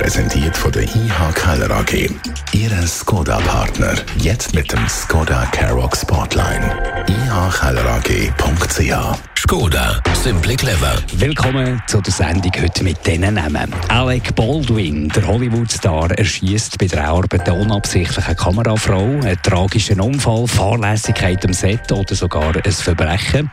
Präsentiert 0.00 0.56
von 0.56 0.72
der 0.72 0.84
IH 0.84 1.32
Keller 1.34 1.70
AG. 1.70 2.08
Ihre 2.52 2.86
Skoda-Partner. 2.86 3.96
Jetzt 4.16 4.54
mit 4.54 4.72
dem 4.72 4.88
Skoda 4.88 5.44
Karoq 5.52 5.94
Spotline. 5.94 7.04
ihkellerag.ch 7.06 9.20
Skoda, 9.40 10.02
simply 10.22 10.54
clever. 10.54 10.98
Willkommen 11.14 11.82
zu 11.86 12.00
der 12.02 12.12
Sendung 12.12 12.52
heute 12.60 12.84
mit 12.84 13.04
diesen 13.06 13.34
Namen. 13.34 13.72
Alec 13.88 14.34
Baldwin, 14.36 15.08
der 15.08 15.26
Hollywood-Star, 15.26 16.10
erschießt 16.10 16.78
bei 16.78 16.86
der 16.86 17.08
Arbeit 17.08 17.48
eine 17.48 17.58
unabsichtliche 17.58 18.34
Kamerafrau, 18.34 19.02
einen 19.02 19.42
tragischen 19.42 20.00
Unfall, 20.00 20.46
Fahrlässigkeit 20.46 21.42
am 21.46 21.54
Set 21.54 21.90
oder 21.90 22.14
sogar 22.14 22.54
ein 22.54 22.70
Verbrechen. 22.70 23.50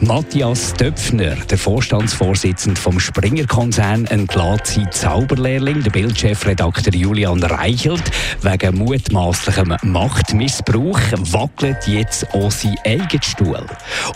Matthias 0.00 0.74
Döpfner, 0.74 1.36
der 1.36 1.58
Vorstandsvorsitzende 1.58 2.78
vom 2.78 3.00
Springer-Konzern, 3.00 4.04
entlässt 4.06 4.66
seinen 4.66 4.92
Zauberlehrling, 4.92 5.81
der 5.82 5.90
Bildchefredakteur 5.90 6.94
Julian 6.94 7.42
Reichelt, 7.42 8.02
wegen 8.42 8.78
mutmaßlichem 8.78 9.76
Machtmissbrauch, 9.82 11.00
wackelt 11.32 11.86
jetzt 11.86 12.26
auch 12.34 12.50
sein 12.50 12.76
eigener 12.84 13.22
Stuhl. 13.22 13.66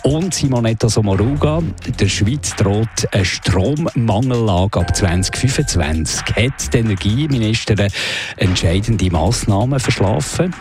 Und 0.03 0.33
Simonetta 0.33 0.89
Sommaruga, 0.89 1.61
der 1.99 2.07
Schweiz 2.07 2.55
droht 2.55 2.87
eine 3.11 3.25
Strommangellage 3.25 4.79
ab 4.79 4.95
2025. 4.95 6.21
Hat 6.35 6.73
die 6.73 6.77
Energieministerin 6.77 7.91
entscheidende 8.37 9.09
Massnahmen 9.11 9.79
verschlafen? 9.79 10.53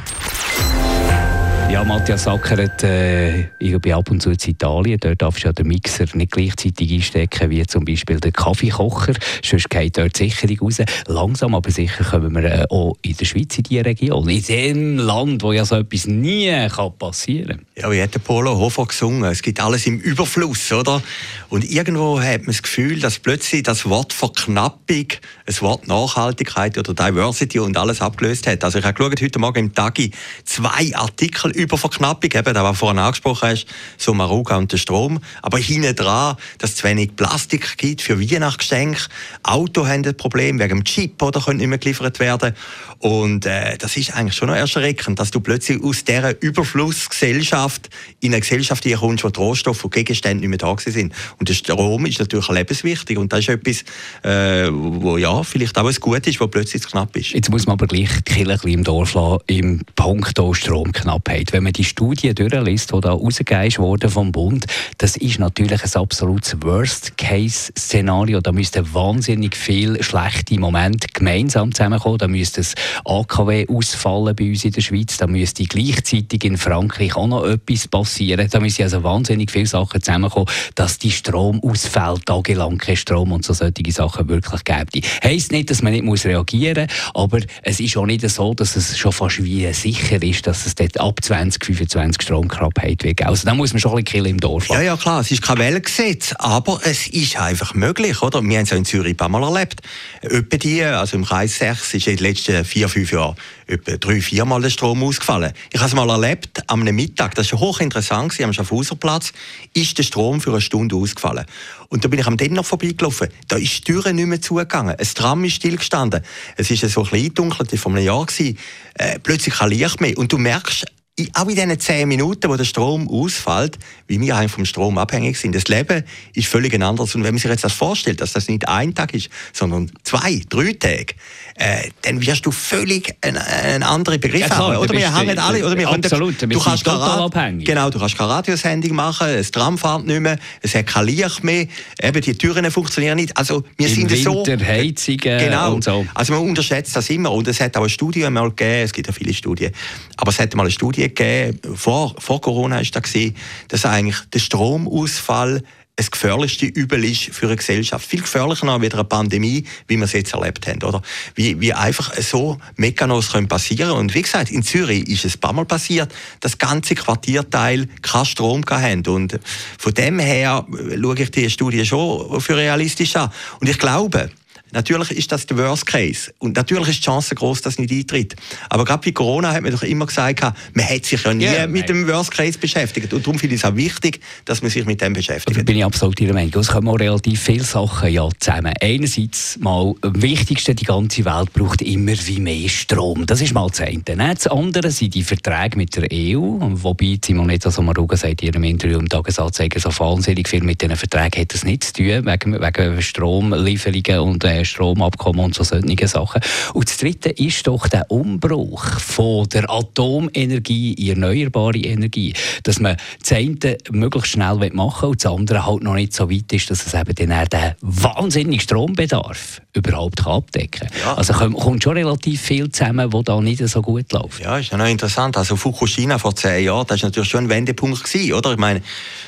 Ja, 1.68 1.82
Matthias 1.82 2.22
Sackert, 2.22 2.84
äh, 2.84 3.40
ich 3.58 3.76
bin 3.80 3.92
ab 3.92 4.08
und 4.08 4.22
zu 4.22 4.30
in 4.30 4.38
Italien. 4.46 4.98
Dort 5.00 5.20
darfst 5.20 5.42
du 5.42 5.48
ja 5.48 5.52
den 5.52 5.66
Mixer 5.66 6.06
nicht 6.14 6.30
gleichzeitig 6.30 6.92
einstecken 6.92 7.50
wie 7.50 7.66
zum 7.66 7.84
Beispiel 7.84 8.20
der 8.20 8.30
Kaffeekocher. 8.30 9.14
Sonst 9.44 9.68
geht 9.68 9.98
dort 9.98 10.16
Sicherung 10.16 10.58
raus. 10.60 10.80
Langsam 11.08 11.56
aber 11.56 11.70
sicher 11.72 12.04
kommen 12.04 12.32
wir 12.34 12.44
äh, 12.44 12.64
auch 12.70 12.96
in 13.02 13.16
der 13.16 13.24
Schweiz 13.24 13.58
in 13.58 13.64
diese 13.64 13.84
Region. 13.84 14.28
In 14.28 14.42
dem 14.44 14.98
Land, 14.98 15.42
wo 15.42 15.52
ja 15.52 15.64
so 15.64 15.74
etwas 15.74 16.06
nie 16.06 16.68
kann 16.68 16.96
passieren 16.96 17.56
kann. 17.56 17.66
Ja, 17.76 17.90
wie 17.90 18.00
hat 18.00 18.14
der 18.14 18.20
Polo 18.20 18.56
Hofer 18.56 18.86
gesungen? 18.86 19.24
Es 19.24 19.42
gibt 19.42 19.60
alles 19.60 19.86
im 19.88 19.98
Überfluss, 19.98 20.72
oder? 20.72 21.02
Und 21.48 21.68
irgendwo 21.68 22.20
hat 22.20 22.42
man 22.42 22.46
das 22.46 22.62
Gefühl, 22.62 23.00
dass 23.00 23.18
plötzlich 23.18 23.64
das 23.64 23.88
Wort 23.88 24.12
Verknappung, 24.12 25.08
das 25.44 25.60
Wort 25.62 25.88
Nachhaltigkeit 25.88 26.78
oder 26.78 26.94
Diversity 26.94 27.58
und 27.58 27.76
alles 27.76 28.00
abgelöst 28.00 28.46
hat. 28.46 28.62
Also 28.62 28.78
ich 28.78 28.84
habe 28.84 29.04
heute 29.04 29.38
Morgen 29.40 29.58
im 29.58 29.74
Tagi 29.74 30.12
zwei 30.44 30.94
Artikel 30.94 31.55
über 31.56 31.78
Verknappung, 31.78 32.30
eben, 32.32 32.54
da 32.54 32.64
was 32.64 32.78
vorhin 32.78 32.98
angesprochen 32.98 33.48
hast, 33.48 33.66
so 33.96 34.14
Maruga 34.14 34.56
und 34.56 34.72
der 34.72 34.78
Strom. 34.78 35.20
Aber 35.42 35.58
hinten 35.58 35.94
dran, 35.96 36.36
dass 36.58 36.70
es 36.70 36.76
zu 36.76 36.84
wenig 36.84 37.16
Plastik 37.16 37.76
gibt 37.78 38.02
für 38.02 38.20
Weihnachtsgeschenke. 38.20 39.02
Auto 39.42 39.86
haben 39.86 40.04
ein 40.06 40.16
Problem 40.16 40.58
wegen 40.58 40.78
dem 40.78 40.84
Chip, 40.84 41.22
oder 41.22 41.40
können 41.40 41.58
nicht 41.58 41.68
mehr 41.68 41.78
geliefert 41.78 42.20
werden. 42.20 42.54
Und 42.98 43.46
äh, 43.46 43.76
das 43.78 43.96
ist 43.96 44.14
eigentlich 44.14 44.34
schon 44.34 44.48
noch 44.48 44.56
erschreckend, 44.56 45.18
dass 45.18 45.30
du 45.30 45.40
plötzlich 45.40 45.82
aus 45.82 46.04
dieser 46.04 46.40
Überflussgesellschaft 46.42 47.90
in 48.20 48.32
eine 48.32 48.40
Gesellschaft 48.40 48.86
kommst, 48.98 49.24
wo 49.24 49.28
die 49.28 49.38
Rohstoffe 49.38 49.84
und 49.84 49.92
Gegenstände 49.92 50.40
nicht 50.40 50.48
mehr 50.48 50.58
da 50.58 50.76
sind. 50.78 51.12
Und 51.38 51.48
der 51.48 51.54
Strom 51.54 52.06
ist 52.06 52.18
natürlich 52.18 52.48
lebenswichtig 52.48 53.18
und 53.18 53.32
das 53.32 53.40
ist 53.40 53.48
etwas, 53.48 53.84
äh, 54.22 54.68
wo 54.72 55.16
ja 55.18 55.42
vielleicht 55.42 55.78
auch 55.78 55.86
ein 55.86 55.94
Gut 55.94 56.26
ist, 56.26 56.40
wo 56.40 56.46
plötzlich 56.46 56.82
knapp 56.82 57.16
ist. 57.16 57.30
Jetzt 57.30 57.50
muss 57.50 57.66
man 57.66 57.74
aber 57.74 57.86
gleich 57.86 58.10
die 58.28 58.34
Kirche 58.34 58.70
im 58.70 58.84
Dorf 58.84 59.14
lassen, 59.14 59.38
im 59.46 59.80
Punkt 59.94 60.38
Stromknappheit. 60.52 61.45
Wenn 61.52 61.64
man 61.64 61.72
die 61.72 61.84
Studie 61.84 62.34
durchliest, 62.34 62.92
die 62.92 63.00
da 63.00 63.12
rausgegeben 63.12 63.78
wurde 63.78 64.08
vom 64.08 64.32
Bund, 64.32 64.66
das 64.98 65.16
ist 65.16 65.38
natürlich 65.38 65.82
ein 65.82 66.00
absolutes 66.00 66.56
Worst-Case-Szenario. 66.60 68.40
Da 68.40 68.52
müssten 68.52 68.94
wahnsinnig 68.94 69.56
viele 69.56 70.02
schlechte 70.02 70.58
Momente 70.58 71.08
gemeinsam 71.12 71.72
zusammenkommen. 71.72 72.18
Da 72.18 72.28
müsste 72.28 72.60
es 72.60 72.74
AKW 73.04 73.66
ausfallen 73.68 74.34
bei 74.36 74.50
uns 74.50 74.64
in 74.64 74.72
der 74.72 74.80
Schweiz. 74.80 75.16
Da 75.16 75.26
müsste 75.26 75.64
gleichzeitig 75.64 76.44
in 76.44 76.56
Frankreich 76.56 77.16
auch 77.16 77.26
noch 77.26 77.44
etwas 77.44 77.88
passieren. 77.88 78.48
Da 78.50 78.60
müssen 78.60 78.82
also 78.82 79.02
wahnsinnig 79.02 79.50
viele 79.50 79.66
Sachen 79.66 80.02
zusammenkommen, 80.02 80.48
dass 80.74 80.98
die 80.98 81.10
Stromausfälle 81.10 82.20
tagelang 82.24 82.78
kein 82.78 82.96
Strom 82.96 83.32
und 83.32 83.44
so 83.44 83.52
solche 83.52 83.92
Sachen 83.92 84.28
wirklich 84.28 84.64
gibt. 84.64 85.06
Heißt 85.22 85.52
nicht, 85.52 85.70
dass 85.70 85.82
man 85.82 85.92
nicht 85.92 86.04
muss 86.04 86.24
reagieren 86.24 86.88
muss, 86.88 87.10
aber 87.14 87.40
es 87.62 87.80
ist 87.80 87.96
auch 87.96 88.06
nicht 88.06 88.28
so, 88.28 88.54
dass 88.54 88.76
es 88.76 88.96
schon 88.96 89.12
fast 89.12 89.42
wie 89.42 89.72
sicher 89.72 90.22
ist, 90.22 90.46
dass 90.46 90.66
es 90.66 90.74
dort 90.74 90.98
ab 91.00 91.20
2025 91.36 92.22
Stromknappheit 92.22 93.04
wird. 93.04 93.22
Also 93.24 93.46
da 93.46 93.54
muss 93.54 93.72
man 93.72 93.80
schon 93.80 93.96
ein 93.96 94.04
bisschen 94.04 94.26
im 94.26 94.38
Dorf 94.38 94.68
lassen. 94.68 94.80
Ja, 94.80 94.86
ja, 94.86 94.96
klar, 94.96 95.20
es 95.20 95.30
ist 95.30 95.42
kein 95.42 95.58
Weltgesetz, 95.58 96.34
aber 96.38 96.80
es 96.84 97.06
ist 97.06 97.38
einfach 97.38 97.74
möglich, 97.74 98.22
oder? 98.22 98.42
Wir 98.42 98.58
haben 98.58 98.64
es 98.64 98.70
ja 98.70 98.76
in 98.76 98.84
Zürich 98.84 99.14
ein 99.14 99.16
paar 99.16 99.28
Mal 99.28 99.42
erlebt. 99.42 99.80
Etwa 100.22 100.56
die, 100.56 100.82
also 100.82 101.16
im 101.16 101.24
Kreis 101.24 101.58
6 101.58 101.94
ist 101.94 102.06
in 102.06 102.16
den 102.16 102.24
letzten 102.24 102.64
vier, 102.64 102.88
fünf 102.88 103.12
Jahren 103.12 103.36
etwa 103.66 103.96
drei, 103.96 104.20
vier 104.20 104.44
Mal 104.44 104.62
der 104.62 104.70
Strom 104.70 105.02
ausgefallen. 105.02 105.52
Ich 105.72 105.80
habe 105.80 105.88
es 105.88 105.94
mal 105.94 106.08
erlebt, 106.08 106.62
am 106.68 106.84
Mittag, 106.84 107.34
das 107.34 107.52
war 107.52 107.60
hochinteressant, 107.60 108.40
am 108.40 108.52
Schaffhauserplatz, 108.52 109.32
ist 109.74 109.98
der 109.98 110.04
Strom 110.04 110.40
für 110.40 110.50
eine 110.50 110.60
Stunde 110.60 110.94
ausgefallen. 110.96 111.44
Und 111.88 112.04
da 112.04 112.08
bin 112.08 112.20
ich 112.20 112.26
am 112.26 112.36
Denner 112.36 112.64
vorbeigelaufen. 112.64 113.28
Da 113.48 113.56
ist 113.56 113.78
die 113.78 113.92
Tür 113.92 114.12
nicht 114.12 114.26
mehr 114.26 114.40
zugegangen. 114.40 114.96
Ein 114.96 115.08
Tram 115.14 115.44
ist 115.44 115.54
stillgestanden. 115.54 116.22
Es 116.56 116.70
war 116.70 116.88
so 116.88 117.04
ein 117.04 117.10
bisschen 117.10 117.34
dunkelt, 117.34 117.78
von 117.78 117.96
einem 117.96 118.04
Jahr. 118.04 118.26
Gewesen. 118.26 118.58
Äh, 118.94 119.18
plötzlich 119.18 119.54
kein 119.54 119.70
Licht 119.70 120.00
mehr. 120.00 120.16
Und 120.18 120.32
du 120.32 120.38
merkst, 120.38 120.86
auch 121.32 121.48
in 121.48 121.54
diesen 121.54 121.80
zehn 121.80 122.08
Minuten, 122.08 122.50
wo 122.50 122.56
der 122.56 122.64
Strom 122.64 123.08
ausfällt, 123.08 123.78
wie 124.06 124.20
wir 124.20 124.36
eigentlich 124.36 124.52
vom 124.52 124.66
Strom 124.66 124.98
abhängig 124.98 125.38
sind. 125.38 125.54
Das 125.54 125.66
Leben 125.66 126.04
ist 126.34 126.46
völlig 126.46 126.74
ein 126.74 126.82
anderes. 126.82 127.14
Und 127.14 127.24
wenn 127.24 127.32
man 127.34 127.38
sich 127.38 127.50
jetzt 127.50 127.64
das 127.64 127.72
vorstellt, 127.72 128.20
dass 128.20 128.34
das 128.34 128.48
nicht 128.48 128.68
ein 128.68 128.94
Tag 128.94 129.14
ist, 129.14 129.30
sondern 129.54 129.90
zwei, 130.04 130.42
drei 130.48 130.74
Tage, 130.74 131.14
äh, 131.58 131.88
dann 132.02 132.20
wirst 132.20 132.44
du 132.44 132.50
völlig 132.50 133.14
einen, 133.22 133.38
einen 133.38 133.82
anderen 133.82 134.20
Begriff 134.20 134.42
ja, 134.42 134.46
klar, 134.48 134.74
haben. 134.74 134.76
Oder 134.76 134.92
wir 134.92 135.16
hängen 135.16 135.38
alle, 135.38 135.64
oder 135.64 135.76
wir 135.76 135.88
absolut, 135.88 136.42
du 136.42 136.60
kannst 136.60 136.84
total 136.84 137.20
abhängig. 137.20 137.66
Genau, 137.66 137.88
du 137.88 137.98
kannst 137.98 138.16
keine 138.16 138.30
Radiosendung 138.30 138.94
machen, 138.94 139.28
das 139.34 139.50
Tram 139.50 139.78
fährt 139.78 140.04
nicht 140.04 140.20
mehr, 140.20 140.38
es 140.60 140.74
hat 140.74 140.86
kein 140.86 141.06
Licht 141.06 141.42
mehr, 141.42 141.66
eben 142.02 142.20
die 142.20 142.36
Türen 142.36 142.70
funktionieren 142.70 143.16
nicht. 143.16 143.36
Also 143.36 143.64
wir 143.76 143.88
Im 143.88 143.94
sind 143.94 144.10
Winter, 144.10 144.58
so... 144.58 144.66
Heizungen 144.66 145.38
genau, 145.38 145.74
und 145.74 145.84
so. 145.84 146.06
Also 146.14 146.34
man 146.34 146.42
unterschätzt 146.42 146.94
das 146.94 147.08
immer. 147.08 147.32
Und 147.32 147.48
es 147.48 147.60
hat 147.60 147.76
auch 147.76 147.80
eine 147.80 147.88
Studie 147.88 148.28
mal 148.28 148.50
gegeben, 148.50 148.84
es 148.84 148.92
gibt 148.92 149.06
ja 149.06 149.12
viele 149.12 149.32
Studien, 149.32 149.72
aber 150.16 150.30
es 150.30 150.38
hat 150.38 150.54
mal 150.54 150.64
eine 150.64 150.70
Studie 150.70 151.02
gegeben, 151.02 151.58
vor, 151.74 152.14
vor 152.18 152.40
Corona 152.40 152.80
ist 152.80 152.94
da 152.94 153.00
gesehen, 153.00 153.34
dass 153.68 153.86
eigentlich 153.86 154.18
der 154.32 154.40
Stromausfall 154.40 155.62
das 155.96 156.10
gefährlichste 156.10 156.66
Übel 156.66 157.04
ist 157.04 157.34
für 157.34 157.46
eine 157.46 157.56
Gesellschaft. 157.56 158.06
Viel 158.06 158.20
gefährlicher 158.20 158.66
noch 158.66 158.82
wieder 158.82 158.98
eine 158.98 159.04
Pandemie, 159.04 159.64
wie 159.88 159.96
wir 159.96 160.04
es 160.04 160.12
jetzt 160.12 160.34
erlebt 160.34 160.66
haben, 160.66 160.82
oder? 160.82 161.00
Wie, 161.34 161.58
wie 161.58 161.72
einfach 161.72 162.14
so 162.20 162.58
Mechanos 162.76 163.32
können 163.32 163.48
passieren. 163.48 163.92
Und 163.92 164.14
wie 164.14 164.20
gesagt, 164.20 164.50
in 164.50 164.62
Zürich 164.62 165.08
ist 165.08 165.24
es 165.24 165.36
ein 165.36 165.40
paar 165.40 165.54
Mal 165.54 165.64
passiert, 165.64 166.14
dass 166.40 166.58
ganze 166.58 166.94
Quartierteil 166.94 167.88
keinen 168.02 168.26
Strom 168.26 168.62
haben. 168.68 169.06
Und 169.06 169.40
von 169.78 169.94
dem 169.94 170.18
her 170.18 170.66
schaue 170.68 171.18
ich 171.18 171.30
die 171.30 171.48
Studie 171.48 171.86
schon 171.86 172.42
für 172.42 172.56
realistisch 172.56 173.16
an. 173.16 173.32
Und 173.60 173.70
ich 173.70 173.78
glaube, 173.78 174.30
Natürlich 174.72 175.12
ist 175.12 175.30
das 175.30 175.46
der 175.46 175.56
Worst 175.58 175.86
Case. 175.86 176.32
Und 176.38 176.56
natürlich 176.56 176.88
ist 176.88 176.98
die 176.98 177.04
Chance 177.04 177.34
groß, 177.34 177.62
dass 177.62 177.74
es 177.74 177.78
nicht 177.78 177.92
eintritt. 177.92 178.34
Aber 178.68 178.84
gerade 178.84 179.02
bei 179.04 179.12
Corona 179.12 179.52
hat 179.52 179.62
man 179.62 179.70
doch 179.70 179.82
immer 179.82 180.06
gesagt, 180.06 180.42
man 180.74 180.88
hat 180.88 181.04
sich 181.04 181.22
ja 181.22 181.32
nie 181.32 181.44
yeah, 181.44 181.66
mit 181.66 181.88
dem 181.88 182.06
Worst 182.08 182.32
Case 182.32 182.58
beschäftigt. 182.58 183.12
Und 183.12 183.24
darum 183.24 183.38
finde 183.38 183.54
ich 183.54 183.62
es 183.62 183.64
auch 183.64 183.76
wichtig, 183.76 184.20
dass 184.44 184.62
man 184.62 184.70
sich 184.70 184.84
mit 184.84 185.00
dem 185.00 185.12
beschäftigt. 185.12 185.56
Da 185.56 185.62
bin 185.62 185.76
ich 185.76 185.84
absolut 185.84 186.20
Ihrer 186.20 186.34
Meinung. 186.34 186.52
Es 186.60 186.68
kommen 186.68 186.88
auch 186.88 186.98
relativ 186.98 187.40
viele 187.40 187.64
Sachen 187.64 188.12
ja 188.12 188.28
zusammen. 188.38 188.74
Einerseits 188.80 189.58
mal, 189.58 189.94
am 190.00 190.22
wichtigsten, 190.22 190.74
die 190.74 190.84
ganze 190.84 191.24
Welt 191.24 191.52
braucht 191.52 191.82
immer 191.82 192.14
wie 192.26 192.40
mehr 192.40 192.68
Strom. 192.68 193.24
Das 193.26 193.40
ist 193.40 193.54
mal 193.54 193.68
das 193.68 193.80
eine. 193.80 194.02
Das 194.02 194.46
andere 194.48 194.90
sind 194.90 195.14
die 195.14 195.22
Verträge 195.22 195.76
mit 195.76 195.96
der 195.96 196.08
EU. 196.12 196.58
Wobei 196.60 197.18
Simonetta 197.24 197.70
Sommaruga 197.70 198.16
sagt 198.16 198.42
in 198.42 198.48
ihrem 198.48 198.64
Interview 198.64 198.98
im 198.98 199.08
Tagesanzeiger, 199.08 199.78
so 199.80 199.90
wahnsinnig 199.98 200.48
viel 200.48 200.62
mit 200.62 200.82
diesen 200.82 200.96
Verträgen 200.96 201.40
hat 201.40 201.54
das 201.54 201.64
nichts 201.64 201.92
zu 201.92 202.02
tun, 202.02 202.26
wegen, 202.26 202.60
wegen 202.60 203.02
Stromlieferungen 203.02 204.20
und 204.20 204.44
äh, 204.44 204.55
äh, 204.60 204.64
Stromabkommen 204.64 205.44
und 205.44 205.54
so 205.54 205.64
solche 205.64 206.08
Sachen. 206.08 206.40
Und 206.74 206.88
das 206.88 206.96
Dritte 206.98 207.30
ist 207.30 207.66
doch 207.66 207.88
der 207.88 208.10
Umbruch 208.10 208.84
von 209.00 209.48
der 209.48 209.70
Atomenergie 209.70 210.94
in 210.94 211.22
erneuerbare 211.22 211.78
Energie, 211.78 212.32
dass 212.62 212.80
man 212.80 212.96
das 213.20 213.32
eine 213.32 213.78
möglichst 213.90 214.32
schnell 214.32 214.70
machen 214.72 215.02
will 215.02 215.10
und 215.10 215.24
das 215.24 215.32
andere 215.32 215.66
halt 215.66 215.82
noch 215.82 215.94
nicht 215.94 216.12
so 216.12 216.30
weit 216.30 216.52
ist, 216.52 216.70
dass 216.70 216.86
es 216.86 216.94
eben 216.94 217.14
dann 217.14 217.46
den 217.46 217.74
wahnsinnigen 217.80 218.60
Strombedarf 218.60 219.60
überhaupt 219.72 220.26
abdecken 220.26 220.88
kann. 220.88 221.00
Ja. 221.04 221.14
Also 221.14 221.32
kommt 221.34 221.82
schon 221.82 221.96
relativ 221.96 222.40
viel 222.40 222.70
zusammen, 222.70 223.12
wo 223.12 223.22
da 223.22 223.40
nicht 223.40 223.66
so 223.68 223.82
gut 223.82 224.12
läuft. 224.12 224.42
Ja, 224.42 224.58
ist 224.58 224.72
ja 224.72 224.78
noch 224.78 224.86
interessant. 224.86 225.36
Also 225.36 225.56
Fukushima 225.56 226.18
vor 226.18 226.34
zehn 226.34 226.64
Jahren, 226.64 226.86
das 226.86 227.02
war 227.02 227.08
natürlich 227.08 227.28
schon 227.28 227.44
ein 227.44 227.48
Wendepunkt 227.48 228.02
gewesen, 228.02 228.32
oder? 228.32 228.52
Ich 228.52 228.58
meine, 228.58 228.82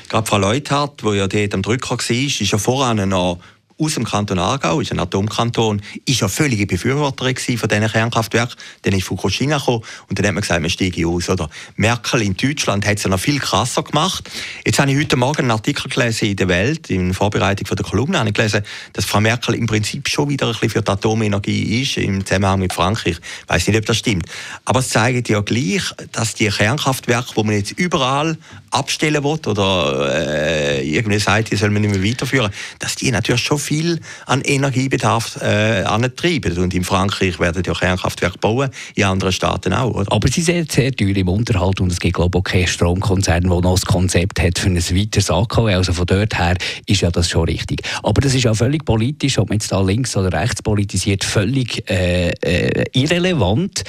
gerade 0.09 0.27
Frau 0.27 0.37
Leuthardt, 0.37 1.01
die 1.01 1.17
ja 1.17 1.27
dort 1.27 1.53
am 1.53 1.61
Drücker 1.61 1.97
war, 1.97 2.09
ist 2.09 2.39
ja 2.39 2.57
voran 2.57 3.09
noch 3.09 3.39
aus 3.79 3.93
dem 3.93 4.03
Kanton 4.03 4.39
Aargau, 4.39 4.81
ist 4.81 4.91
ein 4.91 4.99
Atomkanton, 4.99 5.81
ist 6.05 6.19
ja 6.19 6.27
völlige 6.27 6.65
Befürworterin 6.65 7.35
von 7.57 7.69
diesen 7.69 7.87
Kernkraftwerken. 7.87 8.55
Dann 8.81 8.93
ist 8.93 9.05
Fukushima 9.05 9.57
gekommen 9.57 9.83
und 10.09 10.19
dann 10.19 10.27
hat 10.27 10.33
man 10.33 10.41
gesagt, 10.41 10.61
man 10.61 10.69
steige 10.69 11.07
aus. 11.07 11.29
Oder 11.29 11.49
Merkel 11.77 12.21
in 12.21 12.35
Deutschland 12.35 12.85
hat 12.85 12.97
es 12.97 13.03
ja 13.03 13.09
noch 13.09 13.19
viel 13.19 13.39
krasser 13.39 13.83
gemacht. 13.83 14.29
Jetzt 14.65 14.79
habe 14.79 14.91
ich 14.91 14.97
heute 14.97 15.15
Morgen 15.15 15.43
einen 15.43 15.51
Artikel 15.51 15.89
gelesen 15.89 16.29
in 16.29 16.35
der 16.35 16.49
Welt, 16.49 16.89
in 16.89 17.13
Vorbereitung 17.13 17.67
von 17.67 17.77
der 17.77 17.85
Kolumne, 17.85 18.19
habe 18.19 18.29
ich 18.29 18.35
gelesen, 18.35 18.63
dass 18.93 19.05
Frau 19.05 19.21
Merkel 19.21 19.55
im 19.55 19.65
Prinzip 19.65 20.09
schon 20.09 20.29
wieder 20.29 20.47
ein 20.47 20.53
bisschen 20.53 20.69
für 20.69 20.81
die 20.81 20.91
Atomenergie 20.91 21.81
ist, 21.81 21.97
im 21.97 22.25
Zusammenhang 22.25 22.59
mit 22.59 22.73
Frankreich. 22.73 23.17
Ich 23.43 23.49
weiß 23.49 23.67
nicht, 23.67 23.77
ob 23.77 23.85
das 23.85 23.97
stimmt. 23.97 24.25
Aber 24.65 24.79
es 24.79 24.89
zeigt 24.89 25.29
ja 25.29 25.39
gleich, 25.39 25.83
dass 26.11 26.33
die 26.33 26.49
Kernkraftwerke, 26.49 27.33
die 27.35 27.43
man 27.43 27.55
jetzt 27.55 27.71
überall 27.71 28.37
abstellen 28.71 29.23
will 29.23 29.39
oder 29.45 30.09
äh, 30.13 30.87
irgendwie 30.87 31.19
sagt, 31.19 31.51
die 31.51 31.55
soll 31.55 31.69
man 31.69 31.81
nicht 31.81 31.95
mehr 31.95 32.03
weiterführen, 32.03 32.51
dass 32.79 32.95
die 32.95 33.11
natürlich 33.11 33.43
schon 33.43 33.57
viel 33.69 33.99
an 34.25 34.41
Energiebedarf 34.41 35.39
äh, 35.41 35.83
antreiben. 35.83 36.57
Und 36.57 36.73
in 36.73 36.83
Frankreich 36.83 37.39
werden 37.39 37.61
ja 37.63 37.73
Kernkraftwerke 37.73 38.39
bauen, 38.39 38.69
in 38.95 39.03
anderen 39.03 39.31
Staaten 39.31 39.73
auch. 39.73 39.93
Oder? 39.93 40.11
Aber 40.11 40.27
sie 40.27 40.41
sind 40.41 40.71
sehr 40.71 40.91
teuer 40.91 41.15
im 41.15 41.29
Unterhalt 41.29 41.79
und 41.79 41.91
es 41.91 41.99
gibt 41.99 42.15
glaube 42.15 42.37
ich 42.37 42.39
auch 42.39 42.43
keinen 42.43 42.67
Stromkonzern, 42.67 43.43
der 43.43 43.61
noch 43.61 43.75
das 43.75 43.85
Konzept 43.85 44.41
hat 44.41 44.57
für 44.57 44.69
ein 44.69 44.77
weiteres 44.77 45.29
AKW. 45.29 45.75
Also 45.75 45.93
von 45.93 46.07
dort 46.07 46.37
her 46.37 46.57
ist 46.87 47.01
ja 47.01 47.11
das 47.11 47.29
schon 47.29 47.45
richtig. 47.45 47.83
Aber 48.01 48.21
das 48.21 48.33
ist 48.33 48.47
auch 48.47 48.55
völlig 48.55 48.85
politisch, 48.85 49.37
ob 49.37 49.49
man 49.49 49.57
jetzt 49.57 49.71
da 49.71 49.81
links 49.81 50.17
oder 50.17 50.33
rechts 50.33 50.63
politisiert, 50.63 51.23
völlig 51.23 51.87
äh, 51.89 52.31
äh, 52.41 52.85
irrelevant. 52.93 53.83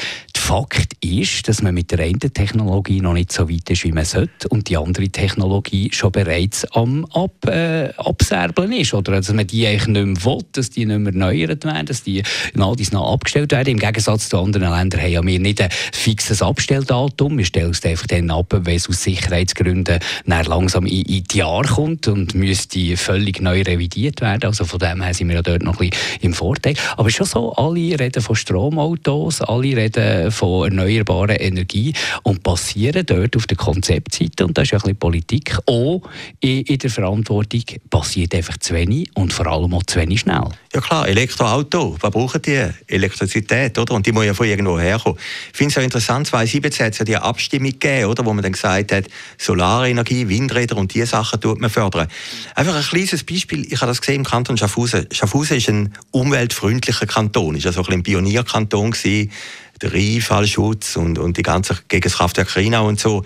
Fakt 0.50 0.96
ist, 1.00 1.46
dass 1.46 1.62
man 1.62 1.74
mit 1.74 1.92
der 1.92 2.00
einen 2.00 2.18
Technologie 2.18 3.00
noch 3.00 3.12
nicht 3.12 3.30
so 3.30 3.48
weit 3.48 3.70
ist, 3.70 3.84
wie 3.84 3.92
man 3.92 4.04
sollte 4.04 4.48
und 4.48 4.68
die 4.68 4.76
andere 4.76 5.08
Technologie 5.08 5.90
schon 5.92 6.10
bereits 6.10 6.64
am 6.72 7.04
Ab, 7.12 7.46
äh, 7.46 7.90
Abserbeln 7.96 8.72
ist. 8.72 8.92
Oder 8.92 9.12
dass 9.12 9.32
man 9.32 9.46
die 9.46 9.69
eigentlich 9.70 9.86
nicht 9.86 10.06
mehr 10.06 10.24
will, 10.24 10.44
dass 10.52 10.70
die 10.70 10.86
nicht 10.86 10.98
mehr 10.98 11.12
erneuert 11.12 11.64
werden, 11.64 11.86
dass 11.86 12.02
die 12.02 12.22
nach 12.54 12.76
dies 12.76 12.92
nach 12.92 13.12
abgestellt 13.12 13.52
werden. 13.52 13.70
Im 13.70 13.78
Gegensatz 13.78 14.28
zu 14.28 14.38
anderen 14.38 14.70
Ländern 14.70 15.00
haben 15.00 15.26
wir 15.26 15.40
nicht 15.40 15.60
ein 15.60 15.70
fixes 15.92 16.42
Abstelldatum. 16.42 17.38
Wir 17.38 17.44
stellen 17.44 17.70
es 17.70 17.84
einfach 17.84 18.06
dann 18.06 18.30
ab, 18.30 18.46
wenn 18.50 18.76
es 18.76 18.88
aus 18.88 19.02
Sicherheitsgründen 19.02 19.98
langsam 20.24 20.86
in, 20.86 21.02
in 21.02 21.24
die 21.24 21.38
Jahre 21.38 21.68
kommt 21.68 22.08
und 22.08 22.34
müsste 22.34 22.96
völlig 22.96 23.40
neu 23.40 23.62
revidiert 23.62 24.20
werden. 24.20 24.44
Also 24.44 24.64
von 24.64 24.78
dem 24.78 25.02
her 25.02 25.14
sind 25.14 25.28
wir 25.28 25.36
ja 25.36 25.42
dort 25.42 25.62
noch 25.62 25.80
ein 25.80 25.90
bisschen 25.90 26.20
im 26.20 26.34
Vorteil. 26.34 26.74
Aber 26.96 27.10
schon 27.10 27.26
so, 27.26 27.52
alle 27.54 27.98
reden 27.98 28.22
von 28.22 28.36
Stromautos, 28.36 29.40
alle 29.42 29.76
reden 29.76 30.30
von 30.30 30.64
erneuerbarer 30.70 31.40
Energie 31.40 31.92
und 32.22 32.42
passieren 32.42 33.04
dort 33.06 33.36
auf 33.36 33.46
der 33.46 33.56
Konzeptseite, 33.56 34.46
und 34.46 34.56
das 34.56 34.64
ist 34.64 34.70
ja 34.72 34.78
ein 34.78 34.82
bisschen 34.82 34.96
Politik, 34.96 35.58
auch 35.66 36.02
in, 36.40 36.62
in 36.62 36.78
der 36.78 36.90
Verantwortung, 36.90 37.62
passiert 37.90 38.34
einfach 38.34 38.58
zu 38.58 38.74
wenig 38.74 39.08
und 39.14 39.32
vor 39.32 39.46
allem 39.46 39.59
auch 39.64 39.82
zu 39.84 39.98
wenig 39.98 40.20
schnell. 40.20 40.48
Ja 40.74 40.80
klar, 40.80 41.08
Elektroauto, 41.08 41.96
was 42.00 42.10
brauchen 42.10 42.42
die? 42.42 42.64
Elektrizität, 42.86 43.78
oder? 43.78 43.94
Und 43.94 44.06
die 44.06 44.12
muss 44.12 44.24
ja 44.24 44.34
von 44.34 44.46
irgendwo 44.46 44.78
herkommen. 44.78 45.18
Ich 45.52 45.56
finde 45.56 45.70
es 45.70 45.74
ja 45.76 45.82
interessant, 45.82 46.26
2017 46.28 46.86
hat 46.86 46.92
es 46.92 46.98
ja 46.98 47.04
die 47.04 47.16
Abstimmung 47.16 47.70
gegeben, 47.70 48.06
oder? 48.06 48.24
wo 48.24 48.32
man 48.32 48.42
dann 48.42 48.52
gesagt 48.52 48.92
hat, 48.92 49.04
Solarenergie, 49.38 50.28
Windräder 50.28 50.76
und 50.76 50.94
diese 50.94 51.06
Sachen 51.06 51.40
tut 51.40 51.60
man 51.60 51.70
fördern. 51.70 52.08
Einfach 52.54 52.76
ein 52.76 52.82
kleines 52.82 53.24
Beispiel, 53.24 53.66
ich 53.72 53.80
habe 53.80 53.90
das 53.90 54.00
gesehen 54.00 54.16
im 54.16 54.24
Kanton 54.24 54.56
Schaffhausen. 54.56 55.06
Schaffhausen 55.10 55.56
ist 55.56 55.68
ein 55.68 55.94
umweltfreundlicher 56.10 57.06
Kanton, 57.06 57.56
ist 57.56 57.66
also 57.66 57.84
ein 57.84 58.02
Pionierkanton 58.02 58.92
gewesen, 58.92 59.30
der 59.82 59.92
Rheinfallschutz 59.92 60.96
und, 60.96 61.18
und 61.18 61.36
die 61.36 61.42
ganze 61.42 61.76
gegen 61.88 62.02
das 62.02 62.14
Kraftwerk 62.14 62.54
und 62.56 63.00
so. 63.00 63.24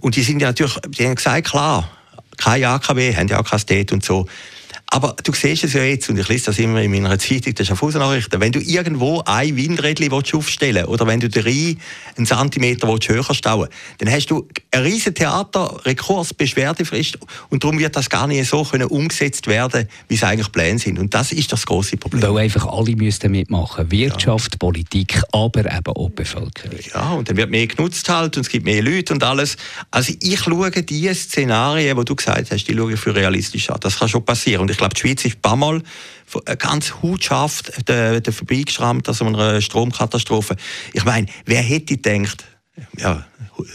Und 0.00 0.16
die 0.16 0.22
sind 0.22 0.40
ja 0.40 0.48
natürlich, 0.48 0.76
die 0.88 1.06
haben 1.06 1.14
gesagt, 1.14 1.48
klar, 1.48 1.90
kein 2.36 2.64
AKW, 2.64 3.14
haben 3.14 3.28
ja 3.28 3.40
auch 3.40 3.44
kein 3.44 3.58
State 3.58 3.92
und 3.92 4.04
so. 4.04 4.26
Aber 4.90 5.14
du 5.22 5.34
siehst 5.34 5.64
es 5.64 5.74
ja 5.74 5.82
jetzt, 5.82 6.08
und 6.08 6.18
ich 6.18 6.28
lese 6.28 6.46
das 6.46 6.58
immer 6.58 6.80
in 6.80 6.90
meiner 6.90 7.18
Zeitung, 7.18 7.52
das 7.54 7.60
ist 7.60 7.66
Schaffhausen-Nachrichten, 7.68 8.40
wenn 8.40 8.52
du 8.52 8.58
irgendwo 8.58 9.22
ein 9.26 9.54
Windrädchen 9.54 10.10
aufstellen 10.10 10.76
willst, 10.76 10.88
oder 10.88 11.06
wenn 11.06 11.20
du 11.20 11.28
den 11.28 11.42
Rhein 11.42 11.78
einen 12.16 12.26
Zentimeter 12.26 12.88
höher 12.88 13.34
stauen 13.34 13.68
dann 13.98 14.10
hast 14.10 14.30
du 14.30 14.48
ein 14.70 14.82
riesen 14.82 15.14
Theater, 15.14 15.78
Rekurs, 15.84 16.32
Beschwerdefrist, 16.32 17.18
und 17.50 17.64
darum 17.64 17.78
wird 17.78 17.96
das 17.96 18.08
gar 18.08 18.26
nicht 18.26 18.48
so 18.48 18.64
können 18.64 18.86
umgesetzt 18.86 19.46
werden, 19.46 19.88
wie 20.08 20.14
es 20.14 20.24
eigentlich 20.24 20.50
Pläne 20.52 20.78
sind. 20.78 20.98
Und 20.98 21.12
das 21.12 21.32
ist 21.32 21.52
das 21.52 21.66
große 21.66 21.98
Problem. 21.98 22.22
Weil 22.22 22.44
einfach 22.44 22.66
alle 22.66 22.96
müssten 22.96 23.30
mitmachen. 23.30 23.90
Wirtschaft, 23.90 24.52
ja. 24.54 24.58
Politik, 24.58 25.22
aber 25.32 25.60
eben 25.60 25.94
auch 25.94 26.08
Bevölkerung. 26.08 26.78
Ja, 26.94 27.12
und 27.12 27.28
dann 27.28 27.36
wird 27.36 27.50
mehr 27.50 27.66
genutzt 27.66 28.08
halt, 28.08 28.38
und 28.38 28.46
es 28.46 28.48
gibt 28.48 28.64
mehr 28.64 28.82
Leute 28.82 29.12
und 29.12 29.22
alles. 29.22 29.58
Also 29.90 30.14
ich 30.22 30.40
schaue 30.40 30.70
die 30.70 31.12
Szenarien, 31.12 31.96
die 31.98 32.04
du 32.06 32.16
gesagt 32.16 32.50
hast, 32.50 32.64
die 32.64 32.74
schaue 32.74 32.94
ich 32.94 33.00
für 33.00 33.14
realistisch 33.14 33.68
an. 33.68 33.78
Das 33.80 33.98
kann 33.98 34.08
schon 34.08 34.24
passieren. 34.24 34.62
Und 34.62 34.77
ich 34.78 34.80
glaube, 34.80 34.94
die 34.94 35.00
Schweiz 35.00 35.24
ist 35.24 35.38
ein 35.38 35.42
paar 35.42 35.56
Mal 35.56 35.82
ganz 36.58 36.94
hutscharf 37.02 37.62
der, 37.88 38.20
der 38.20 38.32
vorbeigeschrammt 38.32 39.08
an 39.08 39.14
so 39.14 39.24
einer 39.24 39.60
Stromkatastrophe. 39.60 40.54
Ich 40.92 41.04
meine, 41.04 41.26
wer 41.46 41.62
hätte 41.62 41.96
gedacht, 41.96 42.44
ja, 42.96 43.26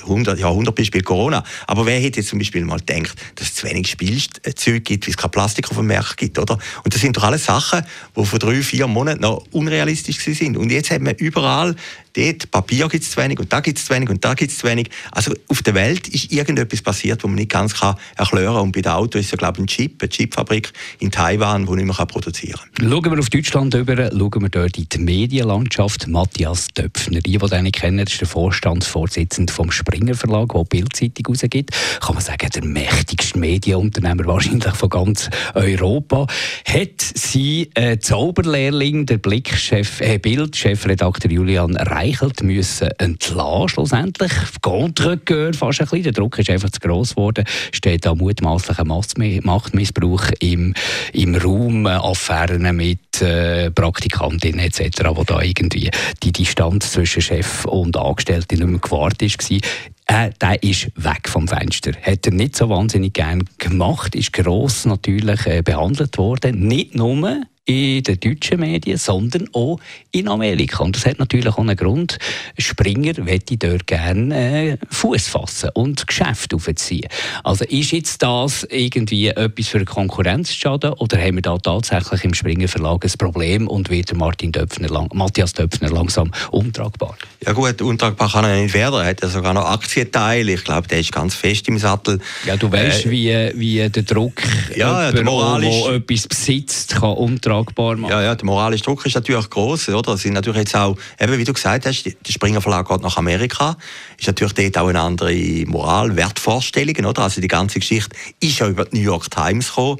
100, 0.04 0.39
ja, 0.39 0.50
100 0.50 0.75
Beispiel 0.75 1.01
Corona. 1.01 1.44
Aber 1.68 1.86
wer 1.86 2.00
hätte 2.00 2.19
jetzt 2.19 2.30
zum 2.30 2.39
Beispiel 2.39 2.63
mal 2.65 2.80
gedacht, 2.80 3.15
dass 3.36 3.48
es 3.48 3.56
zu 3.56 3.68
wenig 3.68 3.88
Spielzeug 3.88 4.83
gibt, 4.83 5.07
wie 5.07 5.12
es 5.12 5.18
kein 5.18 5.31
Plastik 5.31 5.69
auf 5.69 5.77
dem 5.77 5.88
Markt 5.88 6.18
gibt, 6.18 6.39
oder? 6.39 6.57
Und 6.83 6.94
das 6.94 7.01
sind 7.01 7.15
doch 7.18 7.24
alles 7.24 7.45
Sachen, 7.45 7.86
die 8.15 8.25
vor 8.25 8.39
drei, 8.39 8.62
vier 8.62 8.88
Monaten 8.88 9.21
noch 9.21 9.45
unrealistisch 9.51 10.18
sind. 10.18 10.57
Und 10.57 10.71
jetzt 10.71 10.92
hat 10.92 11.01
man 11.01 11.15
überall 11.15 11.75
dort 12.13 12.51
Papier 12.51 12.88
gibt 12.88 13.04
es 13.04 13.12
zu 13.12 13.18
wenig 13.18 13.39
und 13.39 13.51
da 13.51 13.60
gibt 13.60 13.77
es 13.77 13.86
zu 13.86 13.94
wenig 13.94 14.10
und 14.10 14.24
da 14.24 14.33
gibt 14.33 14.51
es 14.51 14.60
zu 14.60 14.68
wenig. 14.68 14.89
Also 15.12 15.33
auf 15.48 15.62
der 15.62 15.74
Welt 15.74 16.07
ist 16.07 16.31
irgendetwas 16.31 16.81
passiert, 16.81 17.24
was 17.24 17.30
man 17.30 17.36
nicht 17.36 17.51
ganz 17.51 17.74
kann 17.74 17.95
erklären 18.15 18.54
kann. 18.54 18.63
Und 18.63 18.71
bei 18.71 18.81
den 18.81 18.92
Autos 18.92 19.21
ist 19.21 19.31
ja, 19.31 19.38
glaube 19.38 19.57
ich, 19.57 19.63
ein 19.63 19.68
Chip, 19.68 20.01
eine 20.01 20.10
Chipfabrik 20.10 20.71
in 21.00 21.12
Taiwan, 21.12 21.65
die 21.65 21.74
nicht 21.74 21.86
mehr 21.86 22.06
produzieren 22.06 22.60
kann. 22.77 22.89
Schauen 22.89 23.12
wir 23.12 23.19
auf 23.19 23.30
Deutschland 23.30 23.74
über, 23.74 23.95
schauen 23.95 24.42
wir 24.42 24.50
dort 24.50 24.77
in 24.77 24.88
die 24.92 24.98
Medienlandschaft. 25.00 26.07
Matthias 26.07 26.68
Döpfner, 26.75 27.21
die, 27.21 27.38
die 27.38 27.50
den 27.50 27.71
kennen, 27.71 28.00
ist 28.00 28.21
der 28.21 28.27
Vorstandsvorsitzende 28.27 29.51
vom 29.53 29.71
Springer 29.71 30.15
Verlag, 30.15 30.51
der 30.53 30.63
Bildzeitung 30.63 31.27
rausgibt. 31.27 31.71
Kann 32.01 32.15
man 32.15 32.23
sagen, 32.23 32.50
der 32.53 32.65
mächtigste 32.65 33.39
Medienunternehmer 33.39 34.25
wahrscheinlich 34.25 34.73
von 34.73 34.89
ganz 34.89 35.29
Europa. 35.53 36.27
Hat 36.65 37.01
sie 37.01 37.69
äh, 37.75 37.97
Zauberlehrling, 37.97 39.05
der 39.05 39.17
Blickchef, 39.17 40.01
äh, 40.01 40.17
Bild-Chefredakteur 40.17 41.31
Julian 41.31 41.77
Reichelt 41.77 42.44
müssen 42.44 42.89
entlassen, 42.97 43.69
schlussendlich. 43.69 44.31
Goldrückgehör 44.61 45.53
fast 45.53 45.81
ein 45.81 45.88
bisschen. 45.88 46.03
Der 46.03 46.13
Druck 46.13 46.39
ist 46.39 46.50
einfach 46.50 46.69
zu 46.69 46.79
gross 46.79 47.11
geworden. 47.11 47.45
Steht 47.71 48.05
da 48.05 48.15
mutmaßlicher 48.15 48.85
Machtmissbrauch 48.85 50.31
im, 50.39 50.73
im 51.13 51.35
Raum, 51.35 51.85
Affären 51.85 52.75
mit 52.75 53.22
äh, 53.22 53.72
Praktikantinnen 53.72 54.60
etc., 54.60 55.12
wo 55.13 55.24
da 55.24 55.41
irgendwie 55.41 55.89
die 56.24 56.31
Distanz 56.31 56.91
zwischen 56.91 57.22
Chef 57.22 57.65
und 57.65 57.95
Angestellten 57.98 58.55
nicht 58.55 58.67
mehr 58.67 58.79
gewahrt 58.79 59.22
war. 59.50 60.25
Äh, 60.25 60.31
der 60.41 60.62
ist 60.63 60.91
weg 60.95 61.27
vom 61.27 61.47
Fenster. 61.47 61.91
Hat 62.01 62.25
er 62.25 62.33
nicht 62.33 62.55
so 62.55 62.69
wahnsinnig 62.69 63.13
gern 63.13 63.43
gemacht, 63.57 64.15
ist 64.15 64.33
gross 64.33 64.85
natürlich 64.85 65.45
äh, 65.45 65.62
behandelt 65.62 66.17
worden. 66.17 66.67
Nicht 66.67 66.95
nur 66.95 67.43
in 67.65 68.03
den 68.03 68.20
deutschen 68.20 68.60
Medien, 68.60 68.98
sondern 68.98 69.48
auch 69.53 69.79
in 70.12 70.27
Amerika. 70.27 70.84
Und 70.84 70.98
das 70.98 71.05
hat 71.05 71.20
natürlich 71.20 71.48
auch 71.48 71.60
einen 71.60 71.77
Grund. 71.77 72.17
Springer 72.58 73.13
möchte 73.24 73.55
dort 73.55 73.88
gerne 73.88 74.74
äh, 74.74 74.77
Fuß 74.89 75.29
fassen 75.29 75.70
und 75.74 76.05
Geschäft 76.05 76.53
aufziehen. 76.53 77.08
Also 77.43 77.63
ist 77.65 77.91
jetzt 77.91 78.22
das 78.22 78.67
irgendwie 78.70 79.29
etwas 79.29 79.67
für 79.67 79.77
eine 79.77 79.86
Konkurrenz 79.86 80.50
zu 80.50 80.55
schaden 80.55 80.93
oder 80.93 81.17
haben 81.17 81.36
wir 81.36 81.41
da 81.41 81.58
tatsächlich 81.58 82.25
im 82.25 82.34
Springer 82.34 82.67
Verlag 82.67 83.05
ein 83.05 83.12
Problem 83.17 83.67
und 83.70 83.89
wird 83.89 84.13
Martin 84.13 84.51
Döpfner 84.51 84.89
lang, 84.89 85.10
Matthias 85.13 85.53
Döpfner 85.53 85.89
langsam 85.89 86.32
untragbar? 86.51 87.17
Ja 87.46 87.53
gut, 87.53 87.82
untragbar 87.82 88.29
kann 88.29 88.43
er 88.43 88.62
nicht 88.62 88.74
werden. 88.74 89.00
Er 89.00 89.05
hat 89.05 89.22
ja 89.22 89.29
sogar 89.29 89.53
noch 89.53 89.65
Aktienteile. 89.65 90.53
Ich 90.53 90.65
glaube, 90.65 90.89
der 90.89 91.00
ist 91.00 91.13
ganz 91.13 91.36
fest 91.36 91.70
im 91.70 91.77
Sattel. 91.77 92.20
Ja, 92.46 92.58
du 92.58 92.70
weißt, 92.70 93.05
äh, 93.05 93.12
wie, 93.12 93.51
wie 93.55 93.89
der 93.89 94.03
Druck, 94.03 94.41
ja, 94.75 95.12
jemand, 95.12 95.63
der 95.63 95.96
etwas 95.96 96.27
besitzt, 96.27 96.96
kann 96.96 97.13
untragbar 97.13 97.52
tragbar 97.53 97.95
machen. 97.95 98.12
Ja, 98.12 98.22
ja, 98.22 98.36
der 98.36 98.45
moralische 98.45 98.83
Druck 98.83 99.05
ist 99.05 99.15
natürlich 99.15 99.50
groß, 99.50 99.89
oder? 99.89 100.13
Es 100.13 100.22
sind 100.22 100.33
natürlich 100.33 100.60
jetzt 100.60 100.75
auch, 100.75 100.98
eben 101.19 101.38
wie 101.38 101.43
du 101.43 101.53
gesagt 101.53 101.86
hast, 101.86 102.03
der 102.05 102.31
Springer 102.31 102.62
Verlag 102.62 102.88
geht 102.88 103.01
nach 103.01 103.17
Amerika, 103.17 103.77
ist 104.17 104.27
natürlich 104.27 104.53
dort 104.53 104.77
auch 104.77 104.88
eine 104.88 105.01
andere 105.01 105.33
Moral, 105.67 106.15
Wertvorstellungen, 106.15 107.05
oder? 107.05 107.24
Also 107.24 107.41
die 107.41 107.48
ganze 107.48 107.79
Geschichte 107.79 108.15
ist 108.39 108.60
ja 108.60 108.67
über 108.67 108.86
die 108.86 108.98
New 108.98 109.03
York 109.03 109.29
Times 109.29 109.69
gekommen 109.69 110.00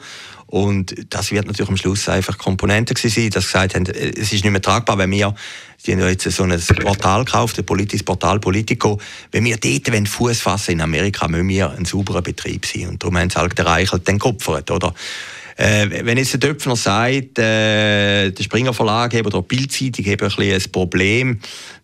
und 0.54 0.94
das 1.10 1.32
wird 1.32 1.48
natürlich 1.48 1.70
am 1.70 1.78
Schluss 1.78 2.08
einfach 2.08 2.38
Komponente 2.38 2.94
sein, 2.96 3.32
dass 3.32 3.46
gesagt 3.46 3.74
haben, 3.74 3.88
es 3.88 4.32
ist 4.32 4.44
nicht 4.44 4.52
mehr 4.52 4.62
tragbar, 4.62 5.00
wenn 5.00 5.10
wir, 5.10 5.34
die 5.84 5.94
haben 5.94 6.00
jetzt 6.02 6.30
so 6.30 6.44
ein 6.44 6.62
Portal 6.80 7.26
gekauft, 7.26 7.58
ein 7.58 7.66
politisches 7.66 8.04
Portal 8.04 8.40
Politico, 8.40 9.00
wenn 9.32 9.46
wir 9.46 9.58
dort 9.58 10.08
Fuß 10.08 10.42
fassen 10.42 10.74
in 10.74 10.82
Amerika, 10.82 11.28
müssen 11.28 11.50
wir 11.50 11.72
ein 11.72 11.86
sauberer 11.86 12.22
Betrieb 12.22 12.68
sein. 12.68 12.90
Und 12.90 13.02
darum 13.02 13.18
haben 13.18 13.32
sie 13.32 13.40
halt 13.40 13.58
den 13.58 13.66
Reichelt 13.66 14.08
den 14.08 14.20
geopfert, 14.20 14.70
oder? 14.70 14.94
Äh, 15.58 16.06
wenn 16.06 16.18
jetzt 16.18 16.34
der 16.34 16.40
Döpfner 16.40 16.76
sagt, 16.76 17.40
äh, 17.40 18.32
der 18.32 18.44
Springer 18.44 18.74
Verlag 18.74 19.14
oder 19.14 19.42
die 19.42 19.56
Bildzeitung 19.56 20.06
haben 20.06 20.32
ein, 20.40 20.54
ein 20.54 20.72
Problem, 20.72 21.40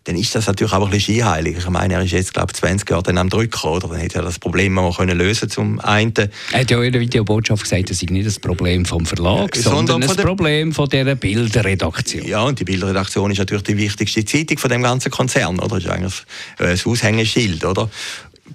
dann 0.05 0.15
ist 0.15 0.33
das 0.33 0.47
natürlich 0.47 0.73
auch 0.73 0.85
ein 0.85 0.89
bisschen 0.89 1.17
scheinheilig. 1.17 1.57
Ich 1.57 1.69
meine, 1.69 1.93
er 1.93 2.01
ist 2.01 2.11
jetzt, 2.11 2.33
glaube 2.33 2.51
ich, 2.51 2.59
20 2.59 2.89
Jahre 2.89 3.03
dann 3.03 3.17
am 3.17 3.29
Drücken, 3.29 3.67
oder? 3.67 3.89
Dann 3.89 3.97
hätte 3.97 4.19
er 4.19 4.23
das 4.23 4.39
Problem 4.39 4.73
mal 4.73 4.91
können 4.91 5.17
lösen 5.17 5.49
zum 5.49 5.79
einen. 5.81 6.13
Er 6.51 6.61
hat 6.61 6.71
ja 6.71 6.81
in 6.81 6.91
der 6.91 7.01
Videobotschaft 7.01 7.63
gesagt, 7.63 7.89
das 7.91 7.99
sei 7.99 8.07
nicht 8.09 8.25
das 8.25 8.39
Problem 8.39 8.85
vom 8.85 9.05
Verlag, 9.05 9.55
ja, 9.55 9.61
sondern, 9.61 10.01
sondern 10.01 10.09
ein 10.09 10.25
Problem 10.25 10.73
von 10.73 10.89
dieser 10.89 11.15
Bilderredaktion. 11.15 12.25
Ja, 12.25 12.41
und 12.43 12.59
die 12.59 12.63
Bilderredaktion 12.63 13.29
ist 13.29 13.37
natürlich 13.37 13.63
die 13.63 13.77
wichtigste 13.77 14.25
Zeitung 14.25 14.57
von 14.57 14.71
dem 14.71 14.81
ganzen 14.81 15.11
Konzern, 15.11 15.59
oder? 15.59 15.75
Das 15.75 15.83
ist 15.83 15.89
eigentlich 15.89 16.23
das 16.57 16.87
Aushängeschild, 16.87 17.63
oder? 17.65 17.89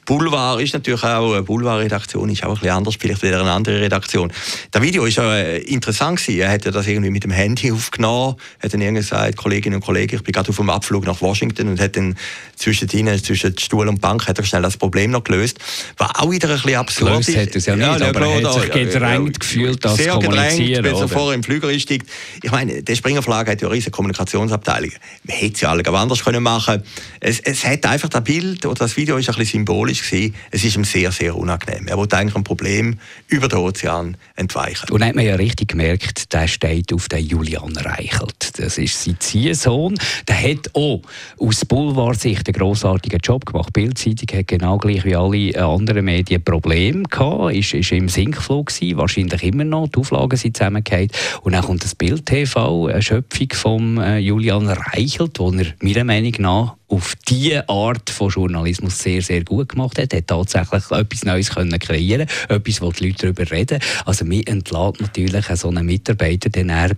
Boulevard 0.06 0.60
ist 0.60 0.74
natürlich 0.74 1.02
auch, 1.02 1.32
eine 1.32 1.42
Boulevard-Redaktion 1.42 2.28
ist 2.28 2.44
auch 2.44 2.50
ein 2.50 2.54
bisschen 2.54 2.70
anders, 2.70 2.96
vielleicht 2.98 3.22
wieder 3.22 3.40
eine 3.40 3.50
andere 3.50 3.80
Redaktion. 3.80 4.32
Das 4.70 4.82
Video 4.82 5.04
ist 5.04 5.16
ja 5.16 5.36
äh, 5.36 5.58
interessant 5.58 6.20
gewesen. 6.20 6.40
Er 6.40 6.50
hat 6.50 6.66
das 6.66 6.86
irgendwie 6.86 7.10
mit 7.10 7.24
dem 7.24 7.30
Handy 7.30 7.72
aufgenommen, 7.72 8.36
hat 8.62 8.72
dann 8.72 8.80
irgendwie 8.80 9.02
gesagt, 9.02 9.36
Kolleginnen 9.36 9.76
und 9.76 9.84
Kollegen, 9.84 10.16
ich 10.16 10.22
bin 10.22 10.32
gerade 10.32 10.48
auf 10.48 10.56
dem 10.56 10.70
Abflug 10.70 11.04
nach 11.06 11.20
Washington 11.20 11.68
und 11.68 11.80
hat 11.80 11.96
dann 11.96 12.16
zwischen 12.56 12.88
ihnen, 12.90 13.22
zwischen 13.22 13.56
Stuhl 13.58 13.88
und 13.88 14.00
Bank, 14.00 14.26
hat 14.26 14.38
er 14.38 14.44
schnell 14.44 14.62
das 14.62 14.76
Problem 14.76 15.10
noch 15.10 15.24
gelöst. 15.24 15.58
War 15.96 16.22
auch 16.22 16.30
wieder 16.30 16.48
ein 16.48 16.54
bisschen 16.56 16.76
absurd. 16.76 17.26
Gelöst 17.26 17.36
hat 17.36 17.56
es 17.56 17.66
ja 17.66 17.76
nicht, 17.76 18.00
ja, 18.00 18.08
aber 18.08 18.20
er 18.26 18.48
hat 18.48 18.60
sich 18.60 18.70
gedrängt 18.70 19.36
ja, 19.36 19.38
gefühlt, 19.38 19.84
das 19.84 19.96
sehr 19.96 20.18
gedrängt, 20.18 20.84
wenn 20.84 20.94
er 20.94 21.08
vorher 21.08 21.34
im 21.34 21.42
Flüger 21.42 21.68
einsteigt. 21.68 22.08
Ich 22.42 22.50
meine, 22.50 22.82
der 22.82 22.94
Springer 22.94 23.22
Verlag 23.22 23.48
hat 23.48 23.60
ja 23.60 23.68
eine 23.68 23.76
riesige 23.76 23.90
Kommunikationsabteilung. 23.90 24.90
Man 25.24 25.36
hätte 25.36 25.54
es 25.54 25.60
ja 25.60 25.70
alle 25.70 25.84
anders 25.94 26.24
können 26.24 26.42
machen 26.42 26.82
es, 27.20 27.40
es 27.40 27.64
hat 27.64 27.86
einfach 27.86 28.08
das 28.08 28.22
Bild 28.22 28.66
oder 28.66 28.74
das 28.74 28.96
Video 28.96 29.16
ist 29.16 29.28
ein 29.28 29.34
bisschen 29.36 29.60
symbolisch 29.60 29.83
symbolisch 29.84 30.10
gewesen. 30.10 30.34
Es 30.50 30.64
ist 30.64 30.76
ihm 30.76 30.84
sehr, 30.84 31.12
sehr 31.12 31.36
unangenehm. 31.36 31.86
Er 31.88 31.96
wollte 31.96 32.16
eigentlich 32.16 32.36
ein 32.36 32.44
Problem 32.44 32.98
über 33.28 33.48
den 33.48 33.58
Ozean 33.58 34.16
entweichen. 34.36 34.90
Und 34.90 35.04
hat 35.04 35.14
man 35.14 35.24
ja 35.24 35.34
richtig 35.34 35.68
gemerkt, 35.68 36.32
der 36.32 36.48
steht 36.48 36.92
auf 36.92 37.08
den 37.08 37.24
Julian 37.24 37.76
Reichelt. 37.76 38.58
Das 38.58 38.78
ist 38.78 39.02
sein 39.02 39.16
Ziehsohn. 39.18 39.94
Der 40.28 40.40
hat 40.40 40.70
auch 40.74 41.02
aus 41.38 41.64
Boulevard-Sicht 41.64 42.48
einen 42.48 42.54
grossartigen 42.54 43.20
Job 43.22 43.46
gemacht. 43.46 43.72
Bildzeitung 43.72 44.38
hat 44.38 44.48
genau 44.48 44.78
gleich 44.78 45.04
wie 45.04 45.16
alle 45.16 45.64
anderen 45.64 46.04
Medien 46.04 46.42
Probleme 46.42 47.02
gehabt, 47.04 47.54
ist, 47.54 47.74
ist 47.74 47.92
im 47.92 48.08
Sinkflug 48.08 48.66
gewesen, 48.66 48.96
wahrscheinlich 48.96 49.42
immer 49.42 49.64
noch. 49.64 49.88
Die 49.88 49.98
Auflagen 49.98 50.36
sind 50.36 50.56
zusammengefallen. 50.56 51.10
Und 51.42 51.52
dann 51.52 51.64
kommt 51.64 51.84
das 51.84 51.94
Bild 51.94 52.26
TV, 52.26 52.86
eine 52.86 53.02
Schöpfung 53.02 53.48
von 53.52 53.98
äh, 53.98 54.18
Julian 54.18 54.68
Reichelt, 54.68 55.38
wo 55.38 55.50
er 55.52 55.66
meiner 55.80 56.04
Meinung 56.04 56.32
nach 56.38 56.76
auf 56.88 57.14
diese 57.28 57.68
Art 57.68 58.10
von 58.10 58.28
Journalismus 58.28 58.98
sehr, 58.98 59.22
sehr 59.22 59.44
gut 59.44 59.70
gemacht 59.70 59.98
hat. 59.98 60.12
Hat 60.14 60.26
tatsächlich 60.26 60.90
etwas 60.90 61.24
Neues 61.24 61.50
können 61.50 61.78
kreieren 61.78 62.28
etwas, 62.48 62.80
wo 62.80 62.92
die 62.92 63.08
Leute 63.08 63.32
darüber 63.32 63.50
reden. 63.50 63.80
Also 64.04 64.24
mir 64.24 64.46
entlädt 64.46 65.00
natürlich 65.00 65.46
so 65.46 65.68
einen 65.68 65.86
Mitarbeiter, 65.86 66.50
den 66.50 66.68
er 66.68 66.90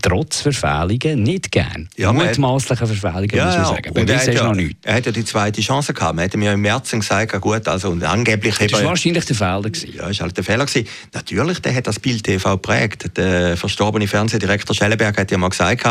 trotz 0.00 0.40
Verfehlungen 0.40 1.22
nicht 1.22 1.50
gern. 1.50 1.88
Ja, 1.96 2.12
Mutmaßliche 2.12 2.86
Verfehlungen, 2.86 3.30
ja, 3.34 3.46
muss 3.46 3.56
man 3.56 3.64
sagen. 3.66 3.90
Und 3.90 4.10
er, 4.10 4.18
hat 4.18 4.34
ja, 4.34 4.44
noch 4.44 4.54
nicht. 4.54 4.76
er 4.82 4.94
hat 4.94 5.06
ja 5.06 5.12
die 5.12 5.24
zweite 5.24 5.60
Chance 5.60 5.94
gehabt. 5.94 6.16
Man 6.16 6.24
hat 6.24 6.36
mir 6.36 6.52
im 6.52 6.60
März 6.60 6.90
gesagt, 6.90 7.32
ja 7.32 7.38
gut, 7.38 7.66
also 7.68 7.90
und 7.90 8.02
angeblich... 8.04 8.56
Das 8.56 8.72
war 8.72 8.84
wahrscheinlich 8.84 9.24
der 9.24 9.36
Fehler. 9.36 9.62
Gewesen. 9.62 9.92
Ja, 9.94 10.08
das 10.08 10.18
war 10.18 10.26
halt 10.26 10.36
der 10.36 10.44
Fehler. 10.44 10.66
Gewesen. 10.66 10.88
Natürlich, 11.12 11.60
der 11.60 11.74
hat 11.74 11.86
das 11.86 11.98
Bild 11.98 12.24
TV 12.24 12.52
geprägt. 12.52 13.16
Der 13.16 13.56
verstorbene 13.56 14.06
Fernsehdirektor 14.06 14.74
Schellenberg 14.74 15.18
hat 15.18 15.30
ja 15.30 15.38
mal 15.38 15.48
gesagt, 15.48 15.86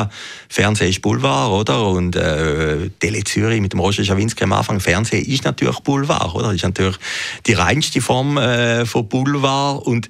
Fernsehen 0.50 0.90
ist 0.90 1.02
Boulevard, 1.02 1.52
oder? 1.52 1.88
Und 1.88 2.16
äh, 2.16 2.90
Tele 3.00 3.24
Zürich 3.24 3.62
mit 3.62 3.74
dem 3.74 3.80
Roger 3.80 4.04
Schawinski 4.04 4.44
am 4.44 4.54
Anfang, 4.54 4.80
Fernsehen 4.80 5.26
ist 5.26 5.44
natürlich 5.44 5.80
Boulevard, 5.80 6.34
oder? 6.36 6.48
Das 6.48 6.56
ist 6.56 6.64
natürlich 6.64 6.98
die 7.46 7.54
reinste 7.54 8.02
Form 8.02 8.38
äh, 8.38 8.86
von 8.86 9.08
Boulevard. 9.08 9.86
Und 9.86 10.10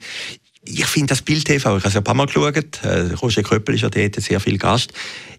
ich 0.65 0.86
finde 0.86 1.07
das 1.07 1.22
Bild 1.22 1.45
TV, 1.45 1.77
ich 1.77 1.84
habe 1.84 1.89
es 1.89 1.95
ein 1.95 2.03
paar 2.03 2.15
Mal 2.15 2.25
geschaut, 2.25 2.84
äh, 2.84 3.13
Roger 3.22 3.43
Köppel 3.43 3.75
ist 3.75 3.81
ja 3.81 3.89
dort 3.89 4.15
sehr 4.15 4.39
viel 4.39 4.57
Gast. 4.57 4.91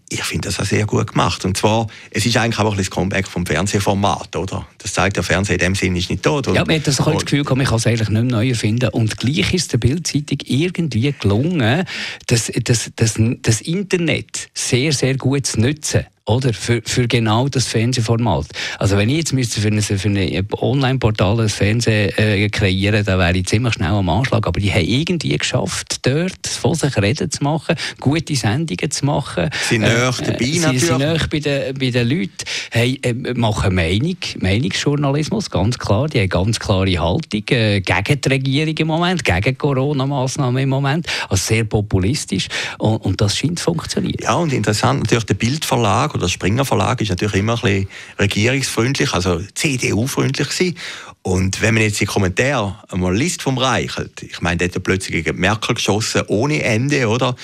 Ich 0.09 0.23
finde 0.23 0.47
das 0.47 0.59
auch 0.59 0.65
sehr 0.65 0.85
gut 0.85 1.11
gemacht. 1.11 1.43
Und 1.43 1.57
zwar, 1.57 1.87
es 2.11 2.25
ist 2.25 2.37
eigentlich 2.37 2.59
auch 2.59 2.71
ein 2.71 2.77
das 2.77 2.89
Comeback 2.89 3.27
vom 3.27 3.45
Fernsehformat, 3.45 4.37
oder? 4.37 4.65
Das 4.77 4.93
zeigt, 4.93 5.17
der 5.17 5.23
Fernseher 5.23 5.55
in 5.55 5.59
dem 5.59 5.75
Sinn 5.75 5.97
ist 5.97 6.09
nicht 6.09 6.23
tot. 6.23 6.47
Ja, 6.47 6.63
man 6.63 6.77
hat 6.77 6.87
das, 6.87 6.95
das 6.95 7.25
Gefühl 7.25 7.43
gehabt, 7.43 7.57
man 7.57 7.65
kann 7.65 7.75
es 7.75 7.87
eigentlich 7.87 8.07
nicht 8.07 8.23
mehr 8.23 8.31
neu 8.31 8.49
erfinden. 8.49 8.89
Und 8.89 9.17
gleich 9.17 9.53
ist 9.53 9.73
der 9.73 9.79
Bildzeitung 9.79 10.37
irgendwie 10.45 11.13
gelungen, 11.19 11.83
das, 12.27 12.49
das, 12.63 12.89
das, 12.95 13.15
das 13.41 13.61
Internet 13.61 14.49
sehr, 14.53 14.93
sehr 14.93 15.17
gut 15.17 15.45
zu 15.45 15.59
nutzen 15.59 16.05
oder? 16.27 16.53
Für, 16.53 16.81
für 16.85 17.07
genau 17.07 17.47
das 17.47 17.67
Fernsehformat. 17.67 18.47
Also 18.79 18.97
wenn 18.97 19.09
ich 19.09 19.17
jetzt 19.17 19.33
müsste 19.33 19.61
für 19.61 19.69
ein, 19.69 19.81
für 19.81 20.09
ein 20.09 20.47
Online-Portal 20.59 21.41
ein 21.41 21.49
Fernsehen 21.49 22.11
äh, 22.17 22.49
kreieren, 22.49 23.03
dann 23.05 23.19
wäre 23.19 23.37
ich 23.37 23.47
ziemlich 23.47 23.73
schnell 23.73 23.91
am 23.91 24.09
Anschlag. 24.09 24.45
Aber 24.45 24.59
die 24.59 24.71
haben 24.71 24.85
irgendwie 24.85 25.37
geschafft, 25.37 26.05
dort 26.05 26.45
von 26.45 26.75
sich 26.75 26.95
reden 26.97 27.31
zu 27.31 27.43
machen, 27.43 27.75
gute 27.99 28.35
Sendungen 28.35 28.91
zu 28.91 29.05
machen. 29.05 29.49
Sie 29.67 29.75
sind 29.75 29.83
äh, 29.83 29.87
näher 29.87 30.13
dabei 30.17 30.45
sie, 30.45 30.59
natürlich. 30.59 30.81
Sie 30.81 30.87
sind 30.87 30.97
näher 30.97 31.27
bei 31.31 31.39
den, 31.39 31.73
bei 31.73 31.89
den 31.89 32.09
Leuten. 32.09 32.31
Hey, 32.71 32.99
äh, 33.01 33.13
machen 33.33 33.73
Meinung, 33.73 34.17
Meinungsjournalismus, 34.39 35.49
ganz 35.49 35.79
klar. 35.79 36.07
Die 36.07 36.19
haben 36.19 36.29
ganz 36.29 36.59
klare 36.59 36.99
Haltung 36.99 37.43
äh, 37.49 37.81
gegen 37.81 38.21
die 38.21 38.29
Regierung 38.29 38.77
im 38.77 38.87
Moment, 38.87 39.23
gegen 39.23 39.57
Corona-Massnahmen 39.57 40.61
im 40.61 40.69
Moment. 40.69 41.07
Also 41.29 41.43
sehr 41.47 41.63
populistisch. 41.63 42.47
Und, 42.77 42.97
und 42.97 43.21
das 43.21 43.37
scheint 43.37 43.59
zu 43.59 43.65
funktionieren. 43.65 44.17
Ja, 44.21 44.35
und 44.35 44.51
interessant 44.51 44.99
natürlich 44.99 45.25
der 45.25 45.35
Bildverlag 45.35 46.16
oder 46.17 46.25
der 46.25 46.31
Springer 46.31 46.65
Verlag 46.65 46.99
ist 47.01 47.09
natürlich 47.09 47.35
immer 47.35 47.53
ein 47.53 47.61
bisschen 47.61 47.87
regierungsfreundlich, 48.19 49.13
also 49.13 49.39
CDU-freundlich 49.53 50.49
gewesen. 50.49 50.77
Und 51.21 51.61
wenn 51.61 51.73
man 51.73 51.83
jetzt 51.83 51.99
die 51.99 52.05
Kommentare 52.05 52.75
einmal 52.89 53.15
liest 53.15 53.41
vom 53.41 53.57
Reichelt, 53.57 54.23
ich 54.23 54.41
meine, 54.41 54.57
der 54.57 54.69
hat 54.69 54.83
plötzlich 54.83 55.23
gegen 55.23 55.39
Merkel 55.39 55.75
geschossen, 55.75 56.23
ohne 56.27 56.63
Ende, 56.63 57.07
oder? 57.07 57.35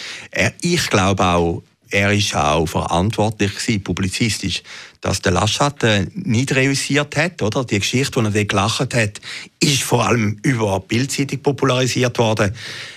Ich 0.62 0.90
glaube 0.90 1.24
auch, 1.24 1.64
er 1.90 2.12
ist 2.12 2.36
auch 2.36 2.66
verantwortlich 2.66 3.54
gewesen, 3.54 3.84
publizistisch, 3.84 4.64
dass 5.02 5.22
der 5.22 5.34
Laschet 5.34 5.84
äh, 5.84 6.08
nicht 6.16 6.56
reüssiert 6.56 7.16
hat, 7.16 7.42
oder? 7.44 7.66
Die 7.66 7.78
Geschichte, 7.78 8.20
die 8.20 8.26
er 8.26 8.32
dort 8.32 8.50
gelacht 8.50 8.96
hat, 8.96 9.22
ist 9.60 9.84
vor 9.84 10.08
allem 10.08 10.40
über 10.42 10.80
Bildzeitung 10.80 11.44
popularisiert 11.44 12.18
worden. 12.18 12.56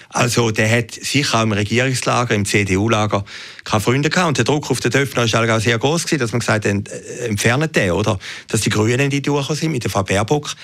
Also 0.08 0.50
der 0.50 0.70
hat 0.70 0.92
sicher 0.92 1.38
auch 1.38 1.42
im 1.42 1.52
Regierungslager, 1.52 2.34
im 2.34 2.44
CDU-Lager 2.44 3.24
keine 3.64 3.80
Freunde 3.80 4.10
gehabt. 4.10 4.28
Und 4.28 4.38
der 4.38 4.44
Druck 4.44 4.70
auf 4.70 4.80
den 4.80 4.90
Döpfner 4.90 5.30
war 5.30 5.56
auch 5.56 5.60
sehr 5.60 5.78
groß 5.78 6.06
dass 6.06 6.32
man 6.32 6.40
gesagt 6.40 6.64
hat, 6.64 6.88
äh, 6.88 7.26
entfernen 7.26 7.70
den, 7.72 7.92
oder? 7.92 8.18
Dass 8.48 8.60
die 8.60 8.70
Grünen 8.70 9.10
die 9.10 9.22
durchgekommen 9.22 9.60
sind 9.60 9.72
mit 9.72 9.84
der 9.84 9.90
Frau 9.90 10.02
Baerbock 10.02 10.54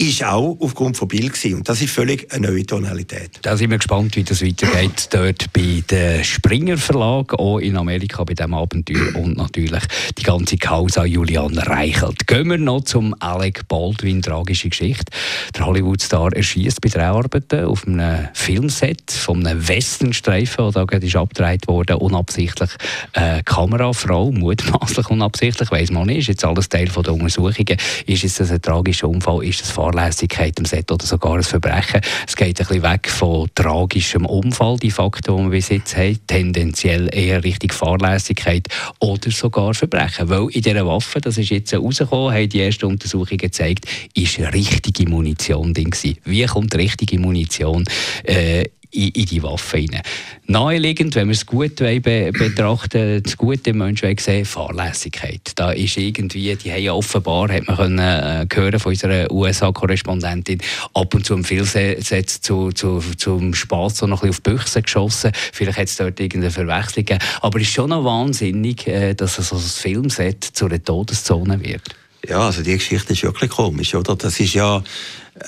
ist 0.00 0.24
auch 0.24 0.56
aufgrund 0.60 0.96
von 0.96 1.08
Bild 1.08 1.34
gewesen. 1.34 1.56
Und 1.56 1.68
das 1.68 1.82
ist 1.82 1.90
völlig 1.90 2.32
eine 2.32 2.48
neue 2.48 2.64
Tonalität. 2.64 3.38
Da 3.42 3.56
sind 3.56 3.70
wir 3.70 3.76
gespannt, 3.76 4.16
wie 4.16 4.24
das 4.24 4.42
weitergeht 4.42 5.08
dort 5.10 5.52
bei 5.52 5.82
dem 5.90 6.24
Springer 6.24 6.78
Verlag, 6.78 7.34
auch 7.34 7.58
in 7.58 7.76
Amerika 7.76 8.24
bei 8.24 8.34
diesem 8.34 8.54
Abenteuer 8.54 9.14
und 9.16 9.36
natürlich 9.36 9.82
die 10.16 10.22
ganze 10.22 10.56
Causa 10.56 11.04
Julian 11.04 11.58
Reichelt. 11.58 12.26
Gehen 12.26 12.48
wir 12.48 12.56
noch 12.56 12.84
zum 12.84 13.14
Alec 13.20 13.68
Baldwin, 13.68 14.22
tragische 14.22 14.70
Geschichte. 14.70 15.12
Der 15.54 15.66
Hollywood-Star 15.66 16.32
erschießt 16.32 16.80
bei 16.80 16.88
Dreharbeiten 16.88 17.64
auf 17.64 17.86
einem 17.86 18.28
Filmset 18.32 19.10
von 19.10 19.46
einem 19.46 19.68
Westernstreifen, 19.68 20.72
der 20.72 20.86
gerade 20.86 21.06
ist 21.06 21.16
abgedreht 21.16 21.68
wurde, 21.68 21.98
unabsichtlich 21.98 22.70
eine 23.12 23.42
Kamerafrau, 23.42 24.32
mutmaßlich 24.32 25.10
unabsichtlich, 25.10 25.70
weiß 25.70 25.90
man 25.90 26.06
nicht, 26.06 26.20
ist 26.20 26.28
jetzt 26.28 26.44
alles 26.44 26.68
Teil 26.68 26.86
der 26.86 27.12
Untersuchungen. 27.12 27.76
Ist 28.06 28.24
es 28.24 28.50
ein 28.50 28.62
tragischer 28.62 29.08
Unfall? 29.08 29.44
Ist 29.44 29.62
es 29.62 29.70
Fahrlässigkeit 29.90 30.58
im 30.58 30.64
Set 30.64 30.90
oder 30.92 31.04
sogar 31.04 31.36
ein 31.36 31.42
Verbrechen. 31.42 32.00
Es 32.26 32.36
geht 32.36 32.60
ein 32.60 32.66
bisschen 32.66 32.82
weg 32.82 33.08
von 33.08 33.48
tragischem 33.54 34.26
Unfall, 34.26 34.76
die 34.76 34.90
Fakten, 34.90 35.36
die 35.36 35.42
wir 35.42 35.50
bis 35.50 35.68
jetzt 35.68 35.96
haben, 35.96 36.18
tendenziell 36.26 37.08
eher 37.12 37.42
Richtung 37.42 37.72
Fahrlässigkeit 37.72 38.68
oder 39.00 39.30
sogar 39.30 39.74
Verbrechen. 39.74 40.28
Weil 40.28 40.48
in 40.50 40.62
dieser 40.62 40.86
Waffe, 40.86 41.20
das 41.20 41.38
ist 41.38 41.50
jetzt 41.50 41.74
rausgekommen, 41.74 42.34
haben 42.34 42.48
die 42.48 42.60
ersten 42.60 42.86
Untersuchungen 42.86 43.38
gezeigt, 43.38 43.86
ist 44.14 44.38
richtige 44.38 45.08
Munition 45.08 45.74
drin. 45.74 45.90
Wie 46.24 46.44
kommt 46.46 46.74
richtige 46.76 47.18
Munition 47.18 47.84
äh, 48.24 48.64
in, 48.90 49.08
in 49.08 49.26
die 49.26 49.42
Waffe 49.42 49.78
hinein. 49.78 50.02
Naheliegend, 50.46 51.14
wenn 51.14 51.28
wir 51.28 51.34
es 51.34 51.46
gut 51.46 51.76
be 51.76 52.00
betrachten, 52.00 53.22
das 53.22 53.36
Gute 53.36 53.70
im 53.70 53.78
Menschen 53.78 54.16
sehen, 54.18 54.44
Fahrlässigkeit. 54.44 55.52
Da 55.54 55.72
ist 55.72 55.96
irgendwie, 55.96 56.54
die 56.56 56.72
haben 56.72 56.82
ja 56.82 56.92
offenbar, 56.92 57.52
hat 57.52 57.66
man 57.66 57.76
können, 57.76 57.98
äh, 57.98 58.46
hören 58.52 58.80
von 58.80 58.90
unserer 58.90 59.30
USA-Korrespondentin, 59.30 60.60
ab 60.94 61.14
und 61.14 61.24
zu 61.24 61.34
im 61.34 61.44
Vielsetz 61.44 62.40
zu, 62.40 62.72
zu, 62.72 63.00
zum 63.16 63.54
Spaß 63.54 63.98
so 63.98 64.06
noch 64.06 64.22
ein 64.22 64.30
bisschen 64.30 64.30
auf 64.30 64.40
die 64.40 64.50
Büchse 64.50 64.82
geschossen. 64.82 65.32
Vielleicht 65.52 65.78
hat 65.78 65.86
es 65.86 65.96
dort 65.96 66.18
irgendeine 66.18 66.50
Verwechslung 66.50 67.04
gegeben. 67.04 67.24
Aber 67.40 67.60
es 67.60 67.68
ist 67.68 67.74
schon 67.74 67.90
noch 67.90 68.04
wahnsinnig, 68.04 68.86
äh, 68.86 69.14
dass 69.14 69.38
es 69.38 69.52
als 69.52 69.78
Filmset 69.78 70.42
zu 70.42 70.66
einer 70.66 70.82
Todeszone 70.82 71.62
wird. 71.64 71.82
Ja, 72.28 72.40
also 72.40 72.62
die 72.62 72.74
Geschichte 72.74 73.12
ist 73.12 73.22
wirklich 73.22 73.50
komisch, 73.50 73.94
oder? 73.94 74.14
Das 74.14 74.38
ist 74.40 74.52
ja, 74.52 74.82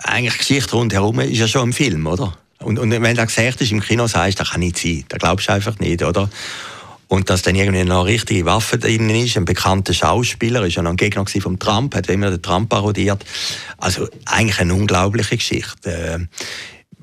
eigentlich 0.05 0.39
Geschichte 0.39 0.75
rundherum 0.75 1.21
ist 1.21 1.39
ja 1.39 1.47
schon 1.47 1.69
ein 1.69 1.73
Film, 1.73 2.07
oder? 2.07 2.37
Und, 2.63 2.79
und 2.79 2.91
wenn 2.91 3.17
du 3.17 3.27
gesagt 3.27 3.61
ist, 3.61 3.73
im 3.73 3.81
Kino 3.81 4.07
sagst, 4.07 4.41
das 4.41 4.51
kann 4.51 4.61
nicht 4.61 4.79
sein. 4.79 5.05
Das 5.09 5.19
glaubst 5.19 5.49
du 5.49 5.53
einfach 5.53 5.79
nicht, 5.79 6.03
oder? 6.03 6.29
Und 7.09 7.29
dass 7.29 7.43
dann 7.43 7.55
irgendwie 7.55 7.85
noch 7.85 8.01
eine 8.01 8.07
richtige 8.07 8.47
Waffe 8.47 8.79
drin 8.79 9.11
ist, 9.11 9.37
ein 9.37 9.45
bekannter 9.45 9.93
Schauspieler, 9.93 10.65
ist 10.67 10.77
ja 10.77 10.83
noch 10.83 10.93
ein 10.93 10.97
Gegner 10.97 11.27
von 11.27 11.59
Trump, 11.59 11.95
hat 11.95 12.09
immer 12.09 12.31
den 12.31 12.41
Trump 12.41 12.71
parodiert. 12.71 13.23
Also 13.77 14.09
eigentlich 14.25 14.59
eine 14.61 14.75
unglaubliche 14.75 15.37
Geschichte. 15.37 16.29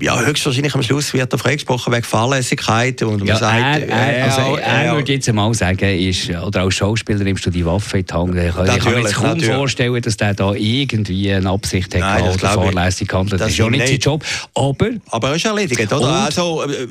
Ja, 0.01 0.18
höchstwahrscheinlich 0.22 0.74
am 0.75 0.82
Schluss 0.82 1.13
wird 1.13 1.34
er 1.34 1.38
freigesprochen 1.38 1.91
wegen 1.91 2.03
Fahrlässigkeit 2.03 3.01
und 3.01 3.25
ja, 3.25 3.36
sagt, 3.36 3.82
er, 3.82 3.88
er, 3.89 4.25
also 4.25 4.56
er, 4.56 4.86
er 4.86 4.96
würde 4.96 5.12
jetzt 5.12 5.32
mal 5.34 5.53
sagen, 5.53 6.00
ist, 6.00 6.29
oder 6.29 6.62
als 6.62 6.75
Schauspieler 6.75 7.24
nimmst 7.24 7.46
du 7.46 7.50
die 7.50 7.65
Waffe 7.65 8.00
in 8.00 8.06
die 8.06 8.13
Hand. 8.13 8.36
Ich 8.38 8.79
kann 8.79 8.94
mir 8.94 9.01
jetzt 9.01 9.15
kaum 9.15 9.27
natürlich. 9.27 9.53
vorstellen, 9.53 10.01
dass 10.01 10.15
der 10.15 10.34
da 10.34 10.53
irgendwie 10.53 11.34
eine 11.34 11.50
Absicht 11.50 11.94
hat 11.96 12.01
Nein, 12.01 12.24
oder 12.24 12.50
fahrlässig 12.50 13.12
handelt. 13.12 13.34
Das, 13.34 13.48
das 13.48 13.50
ist 13.51 13.58
ja 13.58 13.70
nicht 13.70 13.88
sein 13.88 13.98
Job. 13.98 14.24
Aber, 14.53 14.89
aber 15.10 15.29
er 15.29 15.36
ist 15.36 15.46
erledigt, 15.46 15.91
oder? 15.91 16.08
Also, 16.08 16.63
äh, 16.63 16.88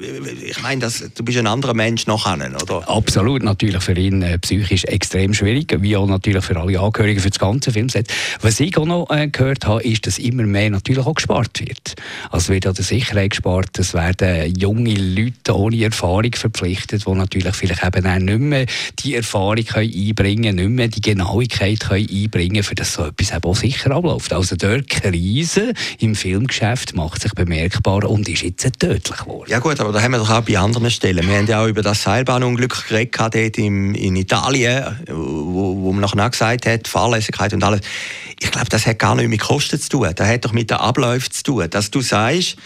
ich 0.47 0.61
meine, 0.61 0.87
du 1.15 1.25
bist 1.25 1.39
ein 1.39 1.47
anderer 1.47 1.75
Mensch 1.75 2.07
nachher, 2.07 2.37
oder? 2.63 2.87
Absolut, 2.89 3.43
natürlich 3.43 3.83
für 3.83 3.95
ihn 3.95 4.21
äh, 4.21 4.39
psychisch 4.39 4.85
extrem 4.85 5.33
schwierig, 5.33 5.75
wie 5.81 5.97
auch 5.97 6.07
natürlich 6.07 6.45
für 6.45 6.59
alle 6.59 6.79
Angehörigen 6.79 7.21
für 7.21 7.31
das 7.31 7.39
ganze 7.39 7.73
Filmset. 7.73 8.09
Was 8.43 8.61
ich 8.61 8.77
auch 8.77 8.85
noch 8.85 9.09
äh, 9.11 9.29
gehört 9.29 9.67
habe, 9.67 9.83
ist, 9.83 10.07
dass 10.07 10.19
immer 10.19 10.43
mehr 10.43 10.69
natürlich 10.69 11.07
auch 11.07 11.15
gespart 11.15 11.59
wird. 11.61 11.95
Also 12.31 12.53
wird 12.53 12.67
ja 12.67 12.73
das 12.75 12.98
Sicherheit 12.99 13.31
gespart. 13.31 13.79
Es 13.79 13.95
werden 13.95 14.55
junge 14.57 14.95
Leute 14.95 15.57
ohne 15.57 15.85
Erfahrung 15.85 16.33
verpflichtet, 16.35 17.07
die 17.07 17.11
natürlich 17.13 17.55
vielleicht 17.55 17.85
eben 17.85 18.07
auch 18.07 18.19
nicht 18.19 18.39
mehr 18.41 18.67
die 18.99 19.15
Erfahrung 19.15 19.65
können 19.65 19.93
einbringen 19.93 20.57
können, 20.57 20.57
nicht 20.57 20.77
mehr 20.77 20.89
die 20.89 21.01
Genauigkeit 21.01 21.81
können 21.81 22.09
einbringen 22.11 22.63
für 22.63 22.75
das 22.75 22.93
so 22.93 23.07
etwas 23.07 23.31
eben 23.31 23.45
auch 23.45 23.57
sicher 23.57 23.93
abläuft. 23.93 24.33
Also 24.33 24.57
die 24.57 24.83
Krise 24.83 25.73
im 25.99 26.15
Filmgeschäft 26.15 26.95
macht 26.95 27.23
sich 27.23 27.33
bemerkbar 27.33 28.09
und 28.09 28.29
ist 28.29 28.43
jetzt 28.43 28.81
tödlich 28.81 29.19
geworden. 29.19 29.51
Ja 29.51 29.61
gut, 29.61 29.79
aber 29.81 29.93
da 29.93 30.03
haben 30.03 30.13
wir 30.13 30.19
doch 30.19 30.31
auch 30.31 30.43
bei 30.43 30.59
anderen 30.59 30.91
Stellen. 30.91 31.27
Wir 31.29 31.37
haben 31.37 31.47
ja 31.47 31.63
auch 31.63 31.69
über 31.69 31.83
das 31.83 32.03
Seilbahnunglück 32.03 32.89
geredet 32.89 33.15
dort 33.19 33.59
in, 33.59 33.95
in 33.95 34.17
Italien, 34.17 34.99
wo, 35.09 35.77
wo 35.83 35.93
man 35.93 36.01
nachher 36.01 36.31
gesagt 36.31 36.67
hat, 36.67 36.89
Fahrlässigkeit 36.89 37.53
und 37.53 37.63
alles. 37.63 37.81
Ich 38.41 38.51
glaube, 38.51 38.69
das 38.69 38.87
hat 38.87 38.99
gar 38.99 39.15
nicht 39.15 39.29
mit 39.29 39.41
Kosten 39.41 39.81
zu 39.81 39.89
tun. 39.89 40.11
Das 40.15 40.29
hat 40.29 40.45
doch 40.45 40.53
mit 40.53 40.71
den 40.71 40.79
Abläufen 40.79 41.31
zu 41.31 41.43
tun. 41.43 41.71
Dass 41.71 41.91
du 41.91 42.01
sagst, 42.01 42.57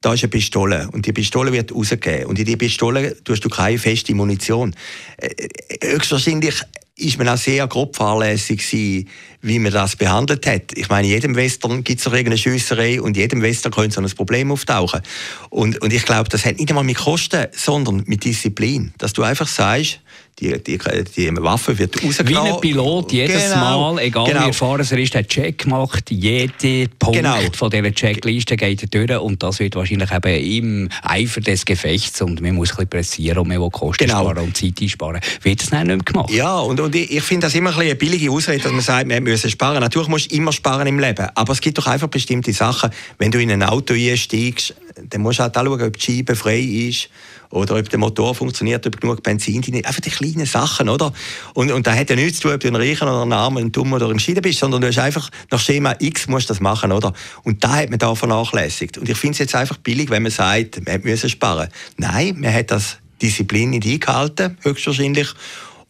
da 0.00 0.14
ist 0.14 0.22
eine 0.22 0.30
Pistole 0.30 0.88
und 0.92 1.06
die 1.06 1.12
Pistole 1.12 1.52
wird 1.52 1.74
rausgegeben 1.74 2.26
und 2.26 2.38
in 2.38 2.44
die 2.44 2.56
Pistole 2.56 3.16
tust 3.24 3.44
du 3.44 3.48
keine 3.48 3.78
feste 3.78 4.14
Munition. 4.14 4.74
Äh, 5.16 5.26
äh, 5.26 5.94
höchstwahrscheinlich 5.94 6.62
ist 6.98 7.18
man 7.18 7.28
auch 7.28 7.36
sehr 7.36 7.66
grob 7.68 7.96
fahrlässig 7.96 8.58
gewesen, 8.58 9.08
wie 9.40 9.58
man 9.58 9.72
das 9.72 9.96
behandelt 9.96 10.46
hat. 10.46 10.76
Ich 10.76 10.88
meine, 10.88 11.06
in 11.06 11.14
jedem 11.14 11.36
Western 11.36 11.84
gibt 11.84 12.00
es 12.00 12.04
doch 12.04 12.12
irgendeine 12.12 12.38
Schiesserei 12.38 13.00
und 13.00 13.16
in 13.16 13.22
jedem 13.22 13.42
Western 13.42 13.72
könnte 13.72 13.94
so 13.94 14.00
ein 14.00 14.10
Problem 14.10 14.50
auftauchen. 14.50 15.00
Und, 15.48 15.80
und 15.80 15.92
ich 15.92 16.04
glaube, 16.04 16.28
das 16.28 16.44
hat 16.44 16.58
nicht 16.58 16.68
einmal 16.70 16.84
mit 16.84 16.96
Kosten, 16.96 17.46
sondern 17.52 18.02
mit 18.06 18.24
Disziplin. 18.24 18.92
Dass 18.98 19.12
du 19.12 19.22
einfach 19.22 19.46
sagst, 19.46 20.00
die, 20.40 20.62
die, 20.62 20.78
die 20.78 21.36
Waffe 21.36 21.78
wird 21.78 22.02
rausgenommen. 22.02 22.44
Wie 22.44 22.54
ein 22.54 22.60
Pilot, 22.60 23.12
jedes 23.12 23.50
genau, 23.50 23.92
Mal, 23.94 24.02
egal 24.02 24.26
genau. 24.26 24.42
wie 24.42 24.46
erfahren 24.48 24.86
er 24.88 24.98
ist, 24.98 25.14
hat 25.14 25.28
Check 25.28 25.58
gemacht. 25.58 26.10
Jeder 26.10 26.88
Punkt 26.98 27.16
genau. 27.16 27.36
von 27.56 27.70
dieser 27.70 27.92
Checkliste 27.92 28.56
geht 28.56 28.94
durch 28.94 29.10
und 29.18 29.42
das 29.42 29.58
wird 29.58 29.74
wahrscheinlich 29.76 30.10
eben 30.12 30.84
im 30.84 30.88
Eifer 31.02 31.40
des 31.40 31.64
Gefechts 31.64 32.20
und 32.22 32.40
man 32.40 32.54
muss 32.54 32.70
ein 32.70 32.76
bisschen 32.76 32.88
pressieren 32.88 33.38
und 33.38 33.48
man 33.48 33.60
will 33.60 33.70
Kosten 33.70 34.06
genau. 34.06 34.22
sparen 34.22 34.44
und 34.44 34.56
Zeit 34.56 34.80
einsparen. 34.80 35.20
Wird 35.42 35.62
das 35.62 35.72
nicht 35.72 35.84
mehr 35.86 35.98
gemacht? 35.98 36.30
Ja, 36.30 36.58
und, 36.58 36.80
und 36.80 36.94
ich, 36.94 37.10
ich 37.10 37.22
finde 37.22 37.46
das 37.46 37.54
immer 37.54 37.70
ein 37.70 37.76
bisschen 37.76 37.90
eine 37.90 37.96
billige 37.96 38.30
Ausrede, 38.30 38.62
dass 38.62 38.72
man 38.72 38.80
sagt, 38.80 39.08
wir 39.08 39.20
müssen 39.20 39.50
sparen. 39.50 39.80
Natürlich 39.80 40.08
musst 40.08 40.30
du 40.30 40.36
immer 40.36 40.52
sparen 40.52 40.86
im 40.86 40.98
Leben, 40.98 41.26
aber 41.34 41.52
es 41.52 41.60
gibt 41.60 41.78
doch 41.78 41.86
einfach 41.86 42.08
bestimmte 42.08 42.52
Sachen. 42.52 42.90
Wenn 43.18 43.30
du 43.30 43.40
in 43.40 43.50
ein 43.50 43.62
Auto 43.62 43.94
einsteigst, 43.94 44.74
dann 45.08 45.20
musst 45.22 45.38
du 45.38 45.42
halt 45.42 45.54
schauen, 45.54 45.82
ob 45.82 45.96
die 45.96 46.00
Scheibe 46.00 46.36
frei 46.36 46.58
ist 46.58 47.08
oder 47.50 47.76
ob 47.76 47.88
der 47.88 47.98
Motor 47.98 48.34
funktioniert, 48.34 48.86
ob 48.86 49.00
genug 49.00 49.22
Benzin 49.22 49.62
drin 49.62 49.74
ist. 49.74 49.86
Einfach 49.86 50.00
die 50.00 50.10
kleinen 50.10 50.46
Sachen, 50.46 50.88
oder? 50.88 51.12
Und, 51.54 51.70
und 51.70 51.86
da 51.86 51.94
hat 51.94 52.10
ja 52.10 52.16
nichts 52.16 52.38
zu 52.38 52.48
tun, 52.48 52.54
ob 52.54 52.60
du 52.60 52.68
ein 52.68 52.76
Reicher 52.76 53.06
oder 53.06 53.22
ein 53.22 53.32
Armer, 53.32 53.60
ein 53.60 53.72
Dummer 53.72 53.96
oder 53.96 54.10
ein 54.10 54.18
Schieden 54.18 54.42
bist, 54.42 54.58
sondern 54.58 54.80
du 54.80 54.88
hast 54.88 54.98
einfach 54.98 55.30
nach 55.50 55.60
Schema 55.60 55.94
X 55.98 56.28
musst 56.28 56.50
das 56.50 56.60
machen, 56.60 56.92
oder? 56.92 57.12
Und 57.44 57.64
da 57.64 57.76
hat 57.76 57.90
man 57.90 57.98
da 57.98 58.14
vernachlässigt. 58.14 58.98
Und 58.98 59.08
ich 59.08 59.16
finde 59.16 59.32
es 59.32 59.38
jetzt 59.38 59.54
einfach 59.54 59.78
billig, 59.78 60.10
wenn 60.10 60.22
man 60.22 60.32
sagt, 60.32 60.84
man 60.86 61.00
müsse 61.02 61.28
sparen. 61.28 61.68
Nein, 61.96 62.40
man 62.40 62.52
hat 62.52 62.70
das 62.70 62.98
Disziplin 63.22 63.70
nicht 63.70 63.86
eingehalten, 63.86 64.58
höchstwahrscheinlich. 64.62 65.28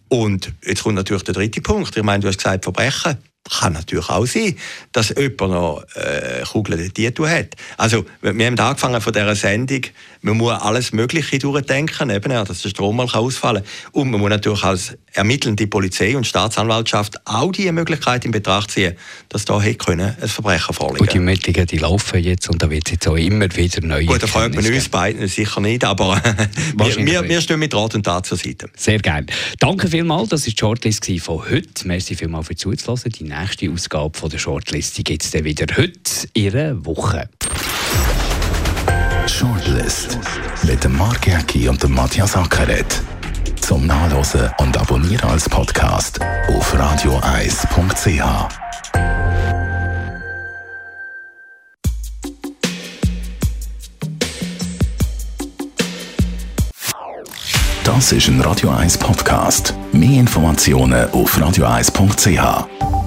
Und 0.09 0.53
jetzt 0.65 0.83
kommt 0.83 0.95
natürlich 0.95 1.25
der 1.25 1.35
dritte 1.35 1.61
Punkt. 1.61 1.97
Ich 1.97 2.03
meine, 2.03 2.21
du 2.21 2.29
hast 2.29 2.39
gesagt, 2.39 2.65
Verbrechen. 2.65 3.19
Kann 3.51 3.73
natürlich 3.73 4.09
auch 4.11 4.27
sein, 4.27 4.57
dass 4.93 5.09
jemand 5.09 5.53
noch 5.53 5.83
äh, 5.95 6.43
Kugeln 6.53 6.93
dort 6.95 7.31
hat. 7.31 7.57
Also, 7.79 8.05
wir 8.21 8.47
haben 8.47 8.59
angefangen 8.59 9.01
von 9.01 9.13
dieser 9.13 9.35
Sendung, 9.35 9.83
man 10.21 10.37
muss 10.37 10.53
alles 10.53 10.93
Mögliche 10.93 11.39
durchdenken, 11.39 12.11
eben, 12.11 12.29
dass 12.29 12.63
der 12.63 12.69
Strom 12.69 12.97
mal 12.97 13.09
ausfallen 13.09 13.63
kann. 13.63 13.93
Und 13.93 14.11
man 14.11 14.21
muss 14.21 14.29
natürlich 14.31 14.63
als 14.65 14.99
ermittelnde 15.19 15.67
Polizei 15.67 16.17
und 16.17 16.27
Staatsanwaltschaft 16.27 17.21
auch 17.27 17.53
die 17.53 17.71
Möglichkeit 17.73 18.25
in 18.25 18.31
Betracht 18.31 18.71
ziehen, 18.71 18.95
dass 19.29 19.45
da 19.45 19.61
hätte 19.61 19.79
können 19.79 20.17
ein 20.21 20.29
Verbrechen 20.29 20.75
vorliegen 20.75 21.01
Und 21.01 21.13
die 21.13 21.19
Ermittlungen, 21.19 21.67
die 21.67 21.79
laufen 21.79 22.23
jetzt 22.23 22.49
und 22.49 22.63
da 22.63 22.71
wird 22.71 22.87
es 22.87 22.93
jetzt 22.93 23.09
auch 23.09 23.17
immer 23.17 23.55
wieder 23.55 23.87
neue 23.87 24.07
Gut, 24.07 24.23
da 24.23 24.27
fragt 24.27 24.55
man 24.55 24.65
uns 24.65 24.89
beiden 24.89 25.29
sicher 25.29 25.61
nicht, 25.61 25.85
aber 25.85 26.21
wir, 26.77 26.97
wir, 26.97 27.29
wir, 27.29 27.41
stehen 27.41 27.59
mit 27.59 27.75
Rat 27.75 27.95
und 27.95 28.05
Tat 28.05 28.27
zur 28.27 28.39
Seite. 28.39 28.71
Sehr 28.77 28.99
gerne. 28.99 29.27
Danke 29.59 29.89
vielmals, 29.89 30.31
das 30.31 30.47
war 30.47 30.53
die 30.53 30.59
Shortlist 30.59 31.11
von 31.21 31.45
heute. 31.51 31.87
Merci 31.87 32.15
vielmals 32.15 32.47
für 32.47 32.57
Zuhören. 32.57 33.13
Die 33.13 33.25
nächste 33.25 33.71
Ausgabe 33.71 34.17
von 34.17 34.31
der 34.31 34.39
Shortlist 34.39 34.95
gibt 35.05 35.25
es 35.25 35.31
dann 35.31 35.45
wieder 35.45 35.67
heute 35.77 36.01
in 36.33 36.55
einer 36.55 36.85
Woche. 36.85 37.29
Shortlist 39.27 40.19
mit 40.63 40.83
dem 40.83 40.97
Mark 40.97 41.27
Jäcki 41.27 41.69
und 41.69 41.83
dem 41.83 41.93
Matthias 41.93 42.35
Ackeret. 42.35 43.03
Zum 43.69 43.87
Nachlesen 43.87 44.51
und 44.61 44.79
Abonnieren 44.79 45.29
als 45.29 45.47
Podcast 45.47 46.19
auf 46.49 46.75
radioeis.ch. 46.75 48.23
Das 57.85 58.13
ist 58.13 58.29
ein 58.29 58.41
Radio 58.41 58.71
1 58.71 58.97
Podcast. 58.97 59.75
Mehr 59.93 60.19
Informationen 60.19 61.11
auf 61.11 61.39
radioeis.ch. 61.39 62.98